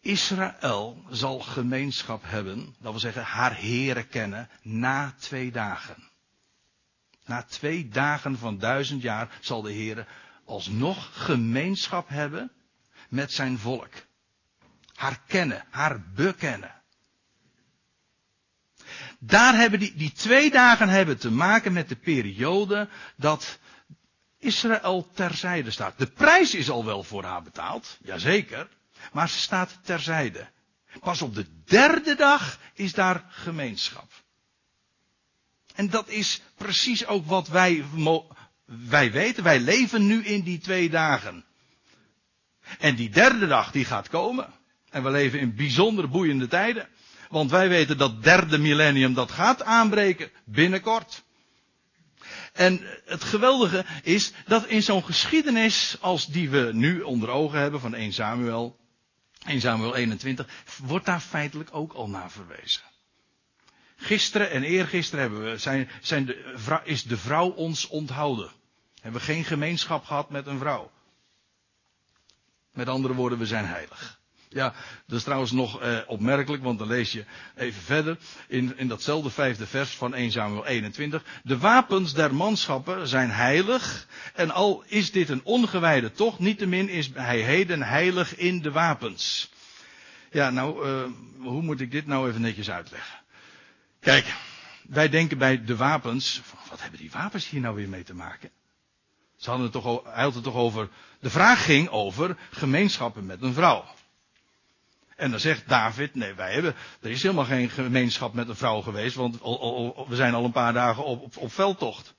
[0.00, 6.08] Israël zal gemeenschap hebben, dat wil zeggen haar heren kennen, na twee dagen.
[7.28, 10.06] Na twee dagen van duizend jaar zal de Heer
[10.44, 12.52] alsnog gemeenschap hebben
[13.08, 13.92] met zijn volk.
[14.94, 16.74] Haar kennen, haar bekennen.
[19.18, 23.58] Daar hebben die, die twee dagen hebben te maken met de periode dat
[24.38, 25.98] Israël terzijde staat.
[25.98, 28.68] De prijs is al wel voor haar betaald, jazeker,
[29.12, 30.48] maar ze staat terzijde.
[31.00, 34.12] Pas op de derde dag is daar gemeenschap.
[35.78, 37.84] En dat is precies ook wat wij,
[38.64, 39.42] wij weten.
[39.42, 41.44] Wij leven nu in die twee dagen.
[42.78, 44.52] En die derde dag die gaat komen.
[44.90, 46.88] En we leven in bijzonder boeiende tijden.
[47.28, 51.24] Want wij weten dat derde millennium dat gaat aanbreken binnenkort.
[52.52, 57.80] En het geweldige is dat in zo'n geschiedenis als die we nu onder ogen hebben
[57.80, 58.78] van 1 Samuel,
[59.46, 62.87] 1 Samuel 21, wordt daar feitelijk ook al naar verwezen.
[64.00, 68.50] Gisteren en eergisteren hebben we, zijn, zijn de, is de vrouw ons onthouden.
[69.00, 70.90] Hebben we geen gemeenschap gehad met een vrouw.
[72.72, 74.18] Met andere woorden, we zijn heilig.
[74.48, 74.74] Ja,
[75.06, 77.24] dat is trouwens nog eh, opmerkelijk, want dan lees je
[77.56, 81.24] even verder in, in datzelfde vijfde vers van 1 Samuel 21.
[81.42, 87.10] De wapens der manschappen zijn heilig en al is dit een ongewijde toch, niettemin is
[87.14, 89.50] hij heden heilig in de wapens.
[90.30, 91.04] Ja, nou, uh,
[91.38, 93.18] hoe moet ik dit nou even netjes uitleggen?
[94.08, 94.34] Kijk,
[94.82, 98.50] wij denken bij de wapens, wat hebben die wapens hier nou weer mee te maken?
[99.36, 100.88] Ze hadden het toch, hij had het toch over,
[101.20, 103.84] de vraag ging over gemeenschappen met een vrouw.
[105.16, 108.80] En dan zegt David, nee, wij hebben, er is helemaal geen gemeenschap met een vrouw
[108.80, 109.40] geweest, want
[110.08, 112.14] we zijn al een paar dagen op, op, veldtocht.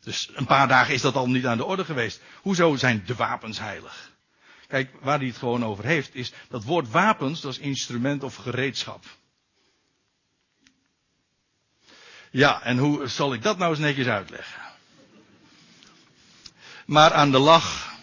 [0.00, 2.20] Dus een paar dagen is dat al niet aan de orde geweest.
[2.40, 4.12] Hoezo zijn de wapens heilig?
[4.66, 8.34] Kijk, waar hij het gewoon over heeft, is dat woord wapens, dat is instrument of
[8.34, 9.04] gereedschap.
[12.32, 14.60] Ja, en hoe zal ik dat nou eens netjes uitleggen?
[16.86, 17.94] Maar aan de lach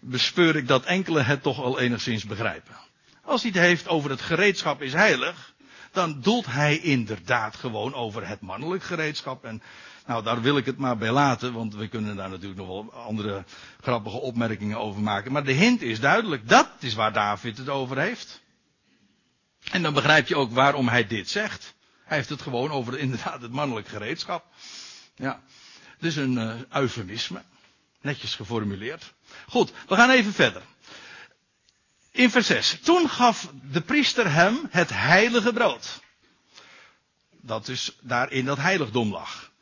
[0.00, 2.74] bespeur ik dat enkele het toch al enigszins begrijpen.
[3.22, 5.54] Als hij het heeft over het gereedschap is heilig,
[5.92, 9.44] dan doelt hij inderdaad gewoon over het mannelijk gereedschap.
[9.44, 9.62] En
[10.06, 12.92] nou, daar wil ik het maar bij laten, want we kunnen daar natuurlijk nog wel
[12.92, 13.44] andere
[13.80, 15.32] grappige opmerkingen over maken.
[15.32, 18.42] Maar de hint is duidelijk, dat is waar David het over heeft.
[19.70, 21.74] En dan begrijp je ook waarom hij dit zegt.
[22.04, 24.44] Hij heeft het gewoon over inderdaad het mannelijk gereedschap.
[25.16, 25.42] Ja.
[25.98, 27.42] Dus een uh, eufemisme.
[28.00, 29.14] Netjes geformuleerd.
[29.48, 30.62] Goed, we gaan even verder.
[32.10, 32.78] In vers 6.
[32.82, 36.00] Toen gaf de priester hem het heilige brood.
[37.40, 39.52] Dat dus daar in dat heiligdom lag.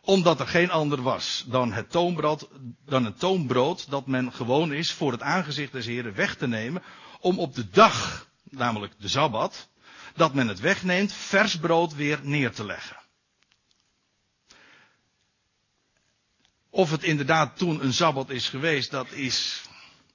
[0.00, 2.48] Omdat er geen ander was dan het toonbrood,
[2.84, 6.82] dan het toonbrood dat men gewoon is voor het aangezicht des Heren weg te nemen.
[7.20, 9.68] Om op de dag, namelijk de Sabbat,
[10.14, 12.96] dat men het wegneemt, vers brood weer neer te leggen.
[16.70, 19.62] Of het inderdaad toen een sabbat is geweest, dat is,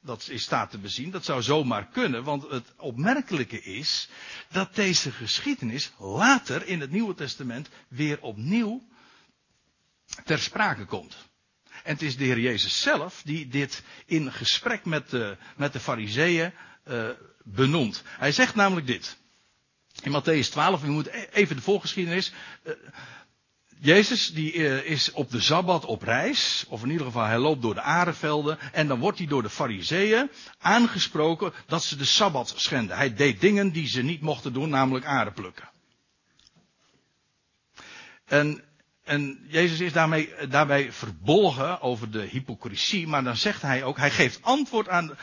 [0.02, 1.12] dat is staat te bezien.
[1.12, 4.10] Dat zou zomaar kunnen, want het opmerkelijke is
[4.52, 8.82] dat deze geschiedenis later in het Nieuwe Testament weer opnieuw
[10.24, 11.16] ter sprake komt.
[11.84, 15.80] En het is de Heer Jezus zelf die dit in gesprek met de, met de
[15.80, 16.54] fariseeën
[16.88, 17.10] uh,
[17.44, 18.04] benoemt.
[18.06, 19.18] Hij zegt namelijk dit.
[20.02, 22.34] In Matthäus 12, u moet e- even de voorgeschiedenis.
[22.64, 22.74] Uh,
[23.80, 24.52] Jezus die
[24.84, 28.58] is op de Sabbat op reis, of in ieder geval hij loopt door de aardevelden
[28.72, 30.30] en dan wordt hij door de fariseeën
[30.60, 32.98] aangesproken dat ze de Sabbat schenden.
[32.98, 35.70] Hij deed dingen die ze niet mochten doen, namelijk aarde plukken.
[38.26, 38.64] En,
[39.04, 44.12] en Jezus is daarmee, daarbij verbolgen over de hypocrisie, maar dan zegt hij ook, hij
[44.12, 45.18] geeft antwoord aan,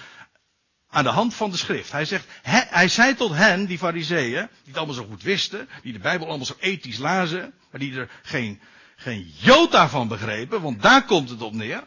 [0.93, 1.93] aan de hand van de schrift.
[1.93, 5.69] Hij zegt, hij, hij zei tot hen, die fariseeën, die het allemaal zo goed wisten,
[5.83, 8.61] die de Bijbel allemaal zo ethisch lazen, maar die er geen,
[8.97, 11.85] geen jota van begrepen, want daar komt het op neer.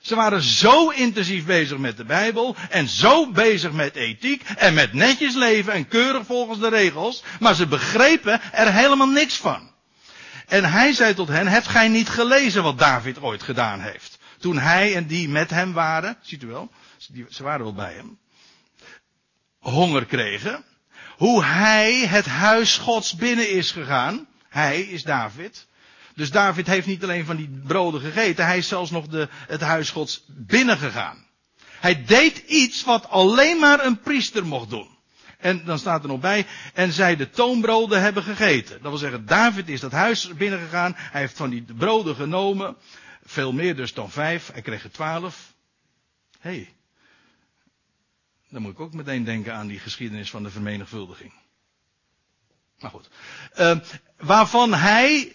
[0.00, 4.92] Ze waren zo intensief bezig met de Bijbel en zo bezig met ethiek en met
[4.92, 9.70] netjes leven en keurig volgens de regels, maar ze begrepen er helemaal niks van.
[10.46, 14.18] En hij zei tot hen, hebt gij niet gelezen wat David ooit gedaan heeft?
[14.38, 16.70] Toen hij en die met hem waren, ziet u wel,
[17.28, 18.18] ze waren wel bij hem,
[19.58, 20.64] honger kregen.
[21.16, 24.26] Hoe hij het huis Gods binnen is gegaan.
[24.48, 25.68] Hij is David.
[26.14, 29.60] Dus David heeft niet alleen van die broden gegeten, hij is zelfs nog de, het
[29.60, 31.26] huis Gods binnengegaan.
[31.80, 34.88] Hij deed iets wat alleen maar een priester mocht doen.
[35.38, 38.82] En dan staat er nog bij, en zij de toonbroden hebben gegeten.
[38.82, 42.76] Dat wil zeggen, David is dat huis binnengegaan, hij heeft van die broden genomen,
[43.24, 45.54] veel meer dus dan vijf, hij kreeg er twaalf.
[46.40, 46.74] Hé, hey,
[48.50, 51.32] dan moet ik ook meteen denken aan die geschiedenis van de vermenigvuldiging.
[52.78, 53.08] Maar goed.
[53.58, 53.76] Uh,
[54.18, 55.32] waarvan hij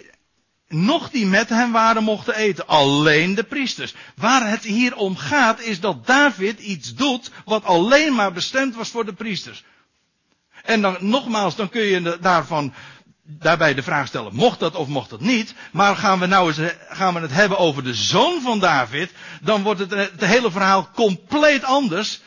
[0.68, 2.68] nog die met hem waren mochten eten.
[2.68, 3.94] Alleen de priesters.
[4.16, 8.90] Waar het hier om gaat is dat David iets doet wat alleen maar bestemd was
[8.90, 9.64] voor de priesters.
[10.64, 12.74] En dan nogmaals, dan kun je daarvan
[13.28, 15.54] daarbij de vraag stellen, mocht dat of mocht dat niet?
[15.72, 19.64] Maar gaan we nou eens, gaan we het hebben over de zoon van David, dan
[19.64, 22.22] wordt het, het hele verhaal compleet anders.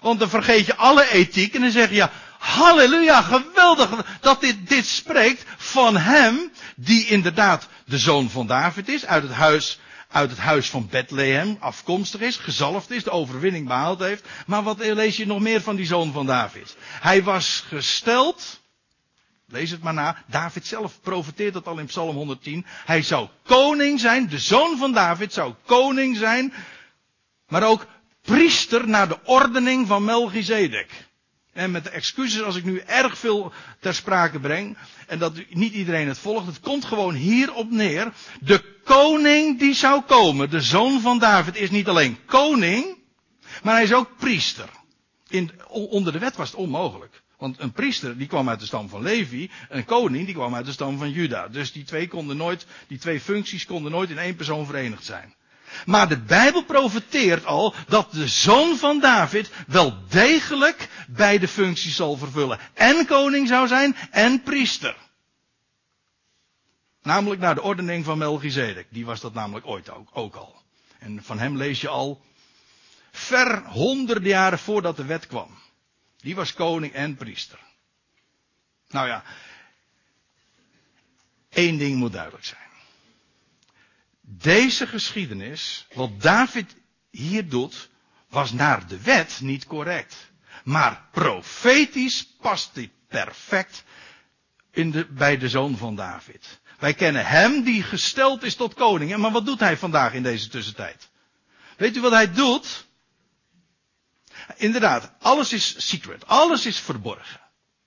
[0.00, 4.86] Want dan vergeet je alle ethiek en dan zeg je, halleluja, geweldig dat dit, dit
[4.86, 9.78] spreekt van hem, die inderdaad de zoon van David is, uit het huis,
[10.08, 14.24] uit het huis van Bethlehem afkomstig is, gezalfd is, de overwinning behaald heeft.
[14.46, 16.76] Maar wat lees je nog meer van die zoon van David?
[17.00, 18.60] Hij was gesteld,
[19.46, 22.66] lees het maar na, David zelf profeteert dat al in Psalm 110.
[22.84, 26.52] Hij zou koning zijn, de zoon van David zou koning zijn,
[27.48, 27.86] maar ook
[28.26, 31.06] priester naar de ordening van Melchizedek.
[31.52, 34.78] En met de excuses als ik nu erg veel ter sprake breng.
[35.06, 36.46] En dat niet iedereen het volgt.
[36.46, 38.12] Het komt gewoon hierop neer.
[38.40, 40.50] De koning die zou komen.
[40.50, 42.98] De zoon van David is niet alleen koning.
[43.62, 44.68] Maar hij is ook priester.
[45.28, 47.22] In, onder de wet was het onmogelijk.
[47.38, 49.50] Want een priester die kwam uit de stam van Levi.
[49.68, 51.48] Een koning die kwam uit de stam van Juda.
[51.48, 55.34] Dus die twee konden nooit, die twee functies konden nooit in één persoon verenigd zijn.
[55.84, 62.16] Maar de Bijbel profeteert al dat de zoon van David wel degelijk beide functies zal
[62.16, 62.58] vervullen.
[62.74, 64.96] En koning zou zijn en priester.
[67.02, 68.86] Namelijk naar de ordening van Melchizedek.
[68.90, 70.62] Die was dat namelijk ooit ook, ook al.
[70.98, 72.24] En van hem lees je al
[73.12, 75.58] ver honderden jaren voordat de wet kwam.
[76.16, 77.58] Die was koning en priester.
[78.88, 79.22] Nou ja,
[81.48, 82.65] één ding moet duidelijk zijn.
[84.28, 86.76] Deze geschiedenis, wat David
[87.10, 87.88] hier doet,
[88.28, 90.30] was naar de wet niet correct.
[90.64, 93.84] Maar profetisch past dit perfect
[94.70, 96.60] in de, bij de zoon van David.
[96.78, 99.16] Wij kennen hem die gesteld is tot koning.
[99.16, 101.08] Maar wat doet hij vandaag in deze tussentijd?
[101.76, 102.86] Weet u wat hij doet?
[104.56, 106.26] Inderdaad, alles is secret.
[106.26, 107.40] Alles is verborgen.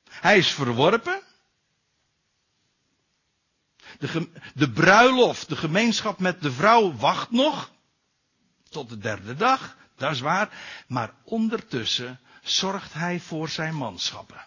[0.10, 1.22] Hij is verworpen.
[4.00, 7.72] De, de bruiloft, de gemeenschap met de vrouw wacht nog.
[8.70, 10.50] Tot de derde dag, dat is waar.
[10.88, 14.46] Maar ondertussen zorgt hij voor zijn manschappen.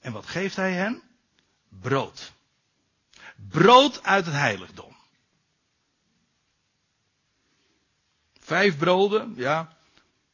[0.00, 1.02] En wat geeft hij hen?
[1.68, 2.32] Brood.
[3.48, 4.96] Brood uit het heiligdom.
[8.40, 9.76] Vijf broden, ja.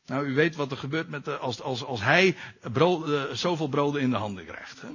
[0.06, 2.36] Nou, u weet wat er gebeurt met de, als, als, als hij
[2.72, 4.80] brood, uh, zoveel broden in de handen krijgt.
[4.80, 4.88] Hè?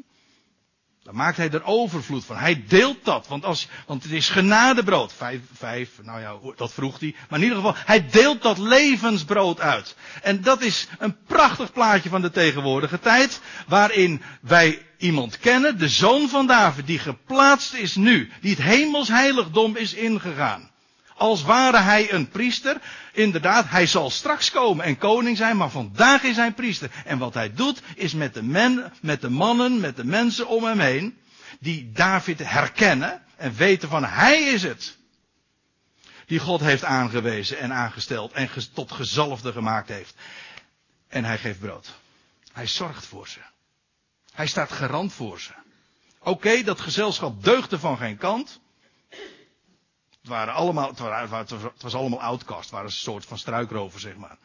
[1.03, 2.37] Dan maakt hij er overvloed van.
[2.37, 3.27] Hij deelt dat.
[3.27, 5.13] Want, als, want het is genadebrood.
[5.13, 7.15] Vijf, vijf, nou ja, dat vroeg hij.
[7.29, 9.95] Maar in ieder geval, hij deelt dat levensbrood uit.
[10.21, 13.41] En dat is een prachtig plaatje van de tegenwoordige tijd.
[13.67, 18.31] Waarin wij iemand kennen, de zoon van David, die geplaatst is nu.
[18.41, 20.70] Die het hemels heiligdom is ingegaan.
[21.21, 22.77] Als ware hij een priester.
[23.13, 26.91] Inderdaad, hij zal straks komen en koning zijn, maar vandaag is hij priester.
[27.05, 30.63] En wat hij doet, is met de, men, met de mannen, met de mensen om
[30.63, 31.17] hem heen,
[31.59, 34.97] die David herkennen en weten van hij is het.
[36.25, 40.15] Die God heeft aangewezen en aangesteld en tot gezalfde gemaakt heeft.
[41.07, 41.93] En hij geeft brood.
[42.51, 43.39] Hij zorgt voor ze.
[44.33, 45.51] Hij staat garant voor ze.
[46.19, 48.59] Oké, dat gezelschap deugde van geen kant.
[50.21, 52.61] Het, waren allemaal, het, het was allemaal outcast.
[52.61, 54.37] Het waren een soort van struikrover, zeg maar.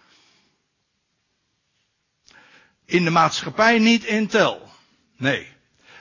[2.84, 4.72] In de maatschappij niet in tel.
[5.16, 5.54] Nee.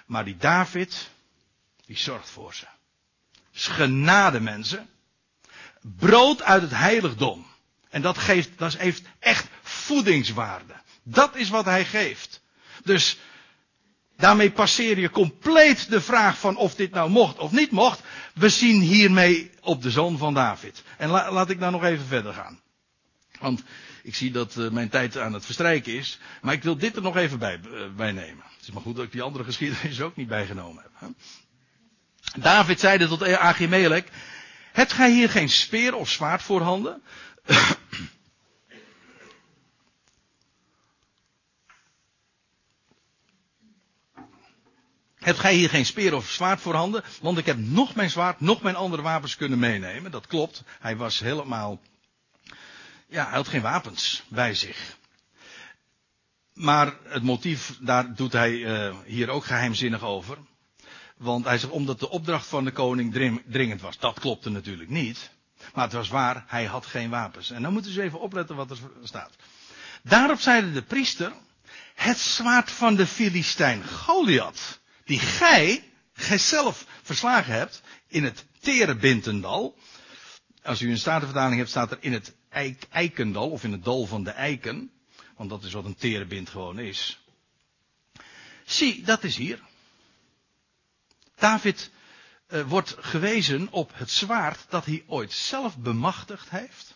[0.05, 1.09] Maar die David,
[1.86, 2.65] die zorgt voor ze.
[3.51, 4.89] Genade mensen.
[5.82, 7.47] Brood uit het heiligdom.
[7.89, 10.73] En dat geeft, dat heeft echt voedingswaarde.
[11.03, 12.41] Dat is wat hij geeft.
[12.84, 13.17] Dus
[14.18, 18.01] daarmee passeer je compleet de vraag van of dit nou mocht of niet mocht.
[18.34, 20.84] We zien hiermee op de zoon van David.
[20.97, 22.59] En laat ik nou nog even verder gaan.
[23.39, 23.63] Want
[24.03, 26.20] ik zie dat uh, mijn tijd aan het verstrijken is.
[26.41, 28.43] Maar ik wil dit er nog even bij, uh, bij nemen.
[28.55, 31.09] Het is maar goed dat ik die andere geschiedenis ook niet bijgenomen heb.
[32.38, 34.03] David zeide tot Achimelech.
[34.72, 36.61] Hebt gij hier geen speer of zwaard voor
[45.26, 47.03] Hebt gij hier geen speer of zwaard voor handen?
[47.21, 50.11] Want ik heb nog mijn zwaard, nog mijn andere wapens kunnen meenemen.
[50.11, 50.63] Dat klopt.
[50.80, 51.80] Hij was helemaal.
[53.07, 54.97] Ja, hij had geen wapens bij zich.
[56.53, 60.38] Maar het motief, daar doet hij uh, hier ook geheimzinnig over.
[61.17, 63.97] Want hij zegt, omdat de opdracht van de koning dringend was.
[63.97, 65.30] Dat klopte natuurlijk niet.
[65.73, 67.51] Maar het was waar, hij had geen wapens.
[67.51, 69.36] En dan moeten ze even opletten wat er staat.
[70.03, 71.34] Daarop zeide de priester,
[71.95, 79.77] het zwaard van de Filistijn Goliath die gij, gij zelf verslagen hebt in het Terebintendal.
[80.63, 84.05] Als u een statenvertaling hebt, staat er in het eik, Eikendal of in het dal
[84.05, 84.91] van de eiken.
[85.35, 87.19] Want dat is wat een terebind gewoon is.
[88.65, 89.59] Zie, dat is hier.
[91.35, 91.91] David
[92.47, 96.94] uh, wordt gewezen op het zwaard dat hij ooit zelf bemachtigd heeft.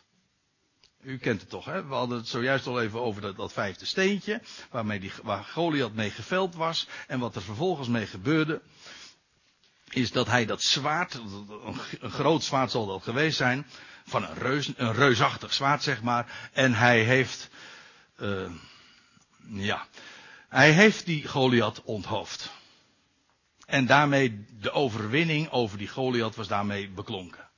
[1.01, 1.87] U kent het toch, hè?
[1.87, 5.93] We hadden het zojuist al even over dat, dat vijfde steentje, waarmee die, waar Goliath
[5.93, 6.87] mee geveld was.
[7.07, 8.61] En wat er vervolgens mee gebeurde,
[9.89, 11.13] is dat hij dat zwaard,
[11.99, 13.65] een, groot zwaard zal dat geweest zijn,
[14.05, 16.49] van een, reus, een reusachtig zwaard, zeg maar.
[16.53, 17.49] En hij heeft,
[18.17, 18.51] uh,
[19.47, 19.87] ja,
[20.49, 22.51] hij heeft die Goliath onthoofd.
[23.65, 27.49] En daarmee de overwinning over die Goliath was daarmee beklonken.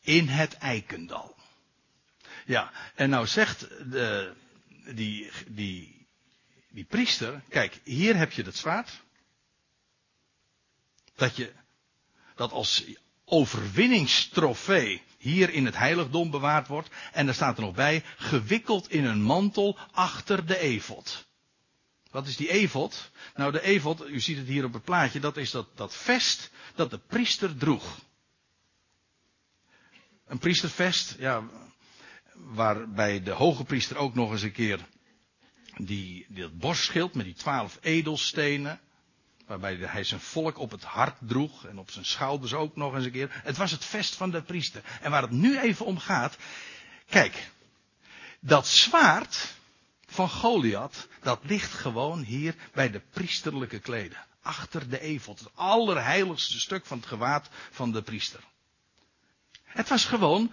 [0.00, 1.37] In het Eikendal.
[2.48, 4.32] Ja, en nou zegt de,
[4.94, 6.06] die, die,
[6.70, 9.02] die priester, kijk, hier heb je het zwaard.
[11.14, 11.52] Dat je,
[12.34, 12.84] dat als
[13.24, 16.88] overwinningstrofee hier in het heiligdom bewaard wordt.
[17.12, 21.26] En er staat er nog bij, gewikkeld in een mantel achter de evod.
[22.10, 23.10] Wat is die evod?
[23.34, 26.50] Nou, de evod, u ziet het hier op het plaatje, dat is dat, dat vest
[26.74, 27.98] dat de priester droeg.
[30.26, 31.48] Een priestervest, ja,
[32.44, 34.86] waarbij de hoge priester ook nog eens een keer
[35.76, 38.80] die, dat borstschild met die twaalf edelstenen,
[39.46, 43.04] waarbij hij zijn volk op het hart droeg en op zijn schouders ook nog eens
[43.04, 43.30] een keer.
[43.32, 44.82] Het was het vest van de priester.
[45.00, 46.36] En waar het nu even om gaat,
[47.08, 47.50] kijk,
[48.40, 49.56] dat zwaard
[50.06, 54.26] van Goliath, dat ligt gewoon hier bij de priesterlijke kleden.
[54.42, 58.40] Achter de evot, het allerheiligste stuk van het gewaad van de priester.
[59.64, 60.52] Het was gewoon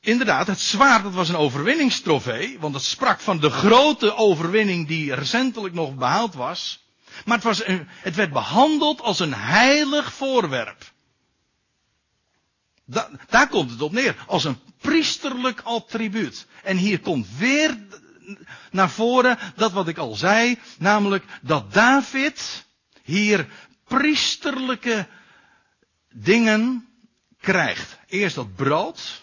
[0.00, 5.14] inderdaad, het zwaard, dat was een overwinningstrofee, want het sprak van de grote overwinning die
[5.14, 6.80] recentelijk nog behaald was.
[7.24, 10.92] Maar het, was een, het werd behandeld als een heilig voorwerp.
[12.84, 16.46] Da, daar komt het op neer, als een priesterlijk attribuut.
[16.62, 17.78] En hier komt weer
[18.70, 22.64] naar voren dat wat ik al zei, namelijk dat David
[23.02, 23.48] hier
[23.84, 25.08] priesterlijke
[26.14, 26.88] dingen
[27.40, 27.98] krijgt.
[28.06, 29.21] Eerst dat brood,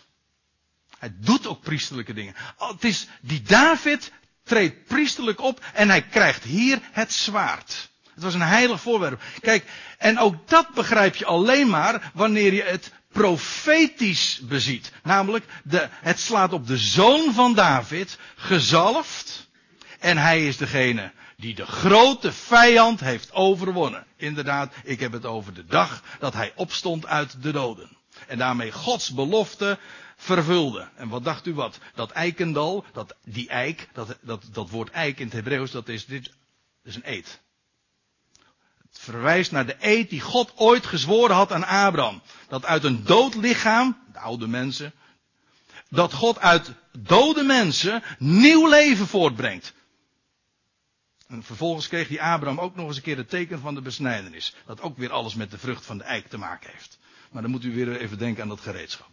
[0.99, 2.35] hij doet ook priesterlijke dingen.
[2.57, 4.11] Het is die David
[4.43, 7.89] treedt priesterlijk op en hij krijgt hier het zwaard.
[8.13, 9.21] Het was een heilig voorwerp.
[9.41, 9.65] Kijk,
[9.97, 14.91] en ook dat begrijp je alleen maar wanneer je het profetisch beziet.
[15.03, 19.47] Namelijk, de, het slaat op de zoon van David, gezalfd.
[19.99, 24.05] En hij is degene die de grote vijand heeft overwonnen.
[24.17, 27.97] Inderdaad, ik heb het over de dag dat hij opstond uit de doden.
[28.27, 29.79] En daarmee Gods belofte
[30.19, 30.89] vervulde.
[30.95, 31.79] En wat dacht u wat?
[31.95, 36.05] Dat eikendal, dat, die eik, dat, dat, dat woord eik in het Hebreeuws, dat is,
[36.05, 36.31] dit,
[36.83, 37.41] is een eed.
[38.89, 42.21] Het verwijst naar de eed die God ooit gezworen had aan Abraham.
[42.47, 44.93] Dat uit een dood lichaam, de oude mensen,
[45.89, 49.73] dat God uit dode mensen nieuw leven voortbrengt.
[51.27, 54.55] En vervolgens kreeg die Abraham ook nog eens een keer het teken van de besnijdenis.
[54.65, 56.97] Dat ook weer alles met de vrucht van de eik te maken heeft.
[57.31, 59.09] Maar dan moet u weer even denken aan dat gereedschap.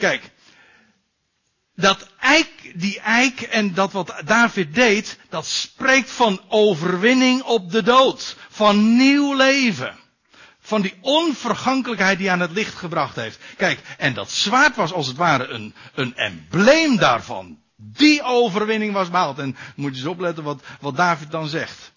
[0.00, 0.30] Kijk,
[1.74, 7.82] dat eik, die eik en dat wat David deed, dat spreekt van overwinning op de
[7.82, 8.36] dood.
[8.48, 9.98] Van nieuw leven.
[10.60, 13.38] Van die onvergankelijkheid die aan het licht gebracht heeft.
[13.56, 17.58] Kijk, en dat zwaard was als het ware een, een embleem daarvan.
[17.76, 19.38] Die overwinning was behaald.
[19.38, 21.92] En moet je eens opletten wat, wat David dan zegt.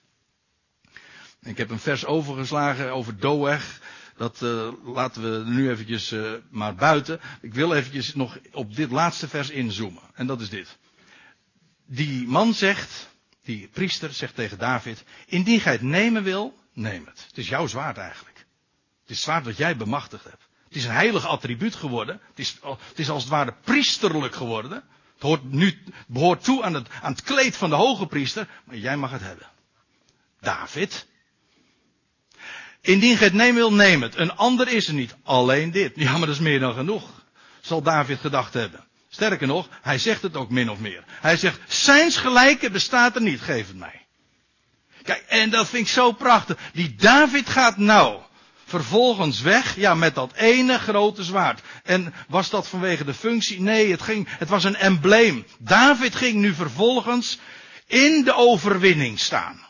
[1.41, 3.61] Ik heb een vers overgeslagen over Doeg.
[4.17, 7.19] Dat uh, laten we nu eventjes uh, maar buiten.
[7.41, 10.01] Ik wil eventjes nog op dit laatste vers inzoomen.
[10.13, 10.77] En dat is dit.
[11.85, 13.09] Die man zegt,
[13.43, 17.25] die priester zegt tegen David, indien gij het nemen wil, neem het.
[17.27, 18.45] Het is jouw zwaard eigenlijk.
[19.01, 20.47] Het is zwaard wat jij bemachtigd hebt.
[20.67, 22.19] Het is een heilig attribuut geworden.
[22.29, 24.83] Het is, het is als het ware priesterlijk geworden.
[25.13, 28.77] Het hoort nu, behoort toe aan het, aan het kleed van de hoge priester, maar
[28.77, 29.47] jij mag het hebben.
[30.39, 31.07] David,
[32.83, 34.17] Indien gij het nemen wil, neem het.
[34.17, 35.15] Een ander is er niet.
[35.23, 35.91] Alleen dit.
[35.95, 37.09] Ja, maar dat is meer dan genoeg.
[37.61, 38.83] Zal David gedacht hebben.
[39.09, 41.03] Sterker nog, hij zegt het ook min of meer.
[41.07, 44.05] Hij zegt, zijns gelijke bestaat er niet, geef het mij.
[45.03, 46.57] Kijk, en dat vind ik zo prachtig.
[46.73, 48.21] Die David gaat nou
[48.65, 51.61] vervolgens weg, ja, met dat ene grote zwaard.
[51.83, 53.61] En was dat vanwege de functie?
[53.61, 55.45] Nee, het ging, het was een embleem.
[55.59, 57.39] David ging nu vervolgens
[57.87, 59.65] in de overwinning staan.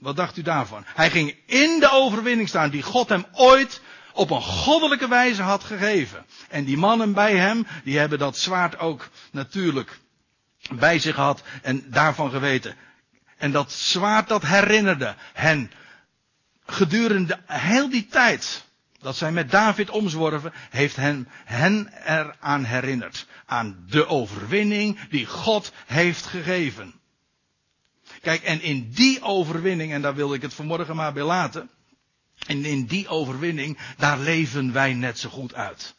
[0.00, 0.84] Wat dacht u daarvan?
[0.94, 3.80] Hij ging in de overwinning staan die God hem ooit
[4.12, 6.26] op een goddelijke wijze had gegeven.
[6.48, 9.98] En die mannen bij hem, die hebben dat zwaard ook natuurlijk
[10.72, 12.76] bij zich gehad en daarvan geweten.
[13.36, 15.70] En dat zwaard dat herinnerde hen
[16.66, 18.64] gedurende heel die tijd
[19.00, 23.26] dat zij met David omzworven, heeft hen, hen eraan herinnerd.
[23.46, 26.99] Aan de overwinning die God heeft gegeven.
[28.20, 31.70] Kijk, en in die overwinning, en daar wil ik het vanmorgen maar bij laten.
[32.46, 35.94] En in die overwinning, daar leven wij net zo goed uit.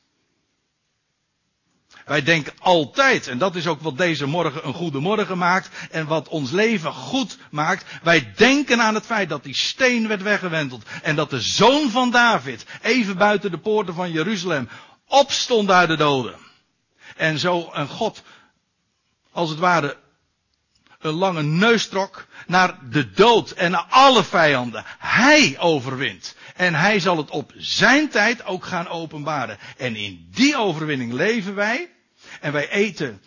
[2.06, 6.08] Wij denken altijd, en dat is ook wat deze morgen een goede morgen maakt, en
[6.08, 7.86] wat ons leven goed maakt.
[8.04, 12.12] Wij denken aan het feit dat die steen werd weggewenteld, en dat de zoon van
[12.12, 14.70] David, even buiten de poorten van Jeruzalem,
[15.08, 16.36] opstond uit de doden.
[17.16, 18.24] En zo een God,
[19.32, 19.98] als het ware,
[21.02, 24.84] een lange neustrok naar de dood en naar alle vijanden.
[25.00, 26.36] Hij overwint.
[26.56, 29.58] En hij zal het op zijn tijd ook gaan openbaren.
[29.78, 31.90] En in die overwinning leven wij.
[32.40, 33.22] En wij eten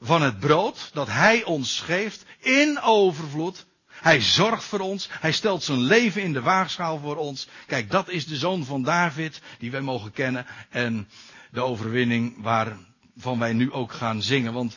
[0.00, 3.66] van het brood dat hij ons geeft in overvloed.
[3.86, 5.08] Hij zorgt voor ons.
[5.20, 7.48] Hij stelt zijn leven in de waagschaal voor ons.
[7.66, 10.46] Kijk, dat is de zoon van David die wij mogen kennen.
[10.70, 11.08] En
[11.50, 14.52] de overwinning waarvan wij nu ook gaan zingen.
[14.52, 14.76] Want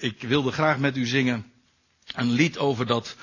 [0.00, 1.52] ik wilde graag met u zingen
[2.14, 3.16] een lied over dat,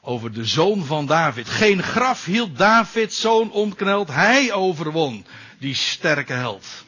[0.00, 1.48] over de zoon van David.
[1.48, 5.26] Geen graf hield David zoon omkneld, hij overwon,
[5.58, 6.84] die sterke held.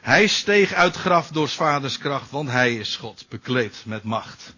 [0.00, 4.54] Hij steeg uit graf door vaders kracht, want hij is God, bekleed met macht.